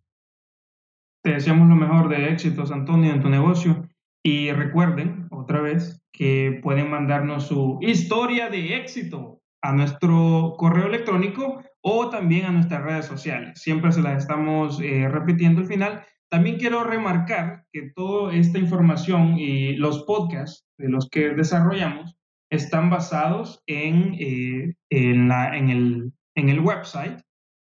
Te 1.27 1.33
deseamos 1.33 1.69
lo 1.69 1.75
mejor 1.75 2.09
de 2.09 2.29
éxitos, 2.31 2.71
Antonio, 2.71 3.13
en 3.13 3.21
tu 3.21 3.29
negocio. 3.29 3.89
Y 4.23 4.53
recuerden, 4.53 5.27
otra 5.33 5.61
vez, 5.61 6.01
que 6.13 6.61
pueden 6.63 6.89
mandarnos 6.89 7.49
su 7.49 7.81
historia 7.81 8.49
de 8.49 8.77
éxito 8.77 9.41
a 9.61 9.73
nuestro 9.73 10.55
correo 10.57 10.87
electrónico 10.87 11.65
o 11.81 12.11
también 12.11 12.45
a 12.45 12.53
nuestras 12.53 12.85
redes 12.85 13.07
sociales. 13.07 13.61
Siempre 13.61 13.91
se 13.91 14.03
las 14.03 14.23
estamos 14.23 14.81
eh, 14.81 15.09
repitiendo 15.09 15.63
al 15.63 15.67
final. 15.67 16.05
También 16.31 16.59
quiero 16.59 16.85
remarcar 16.85 17.65
que 17.73 17.91
toda 17.97 18.33
esta 18.33 18.61
información 18.61 19.37
y 19.37 19.75
los 19.75 20.05
podcasts 20.05 20.65
de 20.79 20.91
los 20.91 21.11
que 21.11 21.31
desarrollamos 21.31 22.17
están 22.53 22.89
basados 22.89 23.65
en, 23.67 24.15
eh, 24.21 24.75
en, 24.91 25.27
la, 25.27 25.59
en, 25.59 25.71
el, 25.71 26.13
en 26.37 26.51
el 26.51 26.61
website, 26.61 27.19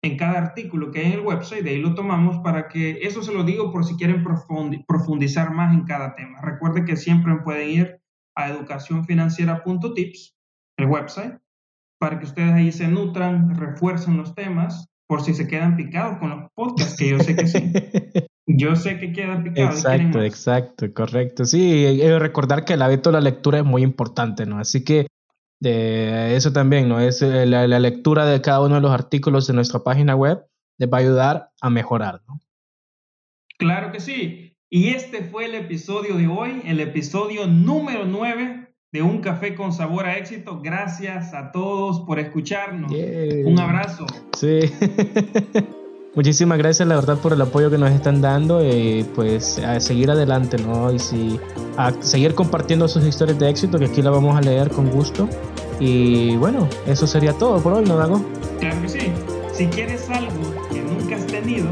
en 0.08 0.18
cada 0.18 0.38
artículo 0.40 0.92
que 0.92 1.00
hay 1.00 1.06
en 1.08 1.12
el 1.14 1.26
website, 1.26 1.64
de 1.64 1.72
ahí 1.72 1.80
lo 1.80 1.96
tomamos 1.96 2.40
para 2.40 2.68
que, 2.68 3.00
eso 3.02 3.24
se 3.24 3.34
lo 3.34 3.44
digo 3.44 3.72
por 3.72 3.86
si 3.86 3.96
quieren 3.96 4.24
profundizar 4.88 5.54
más 5.54 5.74
en 5.74 5.84
cada 5.84 6.16
tema. 6.16 6.42
Recuerde 6.42 6.86
que 6.86 6.96
siempre 6.96 7.36
pueden 7.44 7.70
ir 7.70 8.02
a 8.36 8.50
educacionfinanciera.tips, 8.50 10.36
el 10.78 10.86
website, 10.86 11.38
para 12.00 12.20
que 12.20 12.26
ustedes 12.26 12.54
ahí 12.54 12.72
se 12.72 12.88
nutran, 12.88 13.56
refuercen 13.56 14.18
los 14.18 14.36
temas, 14.36 14.88
por 15.08 15.24
si 15.24 15.34
se 15.34 15.48
quedan 15.48 15.76
picados 15.76 16.18
con 16.20 16.30
los 16.30 16.52
podcasts, 16.54 16.98
que 16.98 17.10
yo 17.10 17.20
sé 17.20 17.36
que 17.36 17.48
sí. 17.48 17.72
Yo 18.50 18.78
sé 18.78 18.98
que 18.98 19.12
quedan 19.12 19.44
picados. 19.44 19.76
Exacto, 19.76 20.24
exacto, 20.24 20.94
correcto. 20.94 21.44
Sí, 21.44 22.00
recordar 22.18 22.64
que 22.64 22.74
el 22.74 22.82
hábito 22.82 23.10
de 23.10 23.16
la 23.16 23.22
lectura 23.22 23.60
es 23.60 23.66
muy 23.66 23.84
importante, 23.84 24.46
¿no? 24.46 24.58
Así 24.58 24.86
que 24.86 25.08
de 25.60 26.36
eso 26.36 26.54
también, 26.54 26.88
¿no? 26.88 27.00
Es 27.00 27.22
eh, 27.22 27.46
la, 27.46 27.68
la, 27.68 27.80
lectura 27.80 28.26
de 28.26 28.42
cada 28.42 28.62
uno 28.62 28.76
de 28.76 28.82
los 28.82 28.92
artículos 28.92 29.48
de 29.48 29.54
nuestra 29.54 29.84
página 29.84 30.16
web 30.16 30.46
les 30.78 30.92
va 30.92 30.98
a 30.98 31.02
ayudar 31.02 31.52
a 31.62 31.70
mejorar, 31.70 32.22
¿no? 32.28 32.40
Claro 33.58 33.92
que 33.92 34.00
sí. 34.00 34.56
Y 34.70 34.90
este 34.90 35.24
fue 35.24 35.46
el 35.46 35.56
episodio 35.56 36.16
de 36.16 36.28
hoy, 36.28 36.62
el 36.66 36.80
episodio 36.80 37.48
número 37.48 38.06
9 38.06 38.68
de 38.92 39.02
Un 39.02 39.22
Café 39.22 39.56
con 39.56 39.74
Sabor 39.74 40.06
a 40.06 40.18
Éxito. 40.18 40.62
Gracias 40.62 41.34
a 41.34 41.52
todos 41.52 42.02
por 42.02 42.20
escucharnos. 42.20 42.92
Un 42.92 43.60
abrazo. 43.60 44.06
Sí. 44.38 44.60
Muchísimas 46.18 46.58
gracias, 46.58 46.88
la 46.88 46.96
verdad, 46.96 47.20
por 47.20 47.32
el 47.32 47.42
apoyo 47.42 47.70
que 47.70 47.78
nos 47.78 47.92
están 47.92 48.22
dando 48.22 48.66
y 48.66 49.06
pues 49.14 49.60
a 49.60 49.80
seguir 49.80 50.10
adelante, 50.10 50.58
¿no? 50.58 50.92
Y 50.92 50.98
si, 50.98 51.40
a 51.78 51.94
seguir 52.00 52.34
compartiendo 52.34 52.88
sus 52.88 53.06
historias 53.06 53.38
de 53.38 53.48
éxito, 53.48 53.78
que 53.78 53.86
aquí 53.86 54.02
la 54.02 54.10
vamos 54.10 54.36
a 54.36 54.42
leer 54.42 54.72
con 54.72 54.90
gusto. 54.90 55.30
Y 55.80 56.36
bueno, 56.38 56.68
eso 56.88 57.06
sería 57.06 57.34
todo 57.34 57.62
por 57.62 57.74
hoy, 57.74 57.86
¿no, 57.86 57.98
Dago? 57.98 58.20
Claro 58.60 58.82
que 58.82 58.90
sí. 58.90 59.12
Si 59.54 59.68
quieres 59.68 60.10
algo 60.10 60.32
que 60.72 60.82
nunca 60.82 61.18
has 61.18 61.28
tenido, 61.28 61.68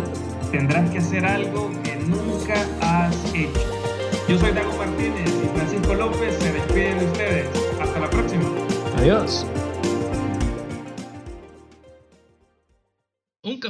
tendrás 0.52 0.92
que 0.92 1.00
hacer 1.00 1.26
algo 1.26 1.72
que 1.84 1.96
nunca 1.96 2.54
has 2.82 3.16
hecho. 3.34 3.62
Yo 4.30 4.38
soy 4.38 4.52
Dago 4.52 4.78
Martínez 4.78 5.28
y 5.44 5.58
Francisco 5.58 5.96
López 5.96 6.38
se 6.40 6.54
despiden 6.54 7.00
de 7.00 7.06
ustedes. 7.06 7.48
Hasta 7.82 8.00
la 8.00 8.10
próxima. 8.12 8.44
Adiós. 9.00 9.44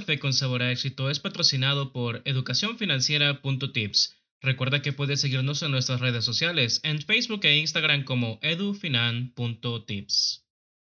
Café 0.05 0.19
con 0.19 0.33
sabor 0.33 0.61
a 0.61 0.71
éxito 0.71 1.09
es 1.09 1.19
patrocinado 1.19 1.91
por 1.91 2.21
educacionfinanciera.tips. 2.25 4.15
Recuerda 4.39 4.83
que 4.83 4.93
puedes 4.93 5.19
seguirnos 5.19 5.63
en 5.63 5.71
nuestras 5.71 5.99
redes 5.99 6.23
sociales, 6.23 6.79
en 6.83 7.01
Facebook 7.01 7.43
e 7.43 7.57
Instagram 7.57 8.03
como 8.03 8.37
edufinan.tips. 8.43 10.44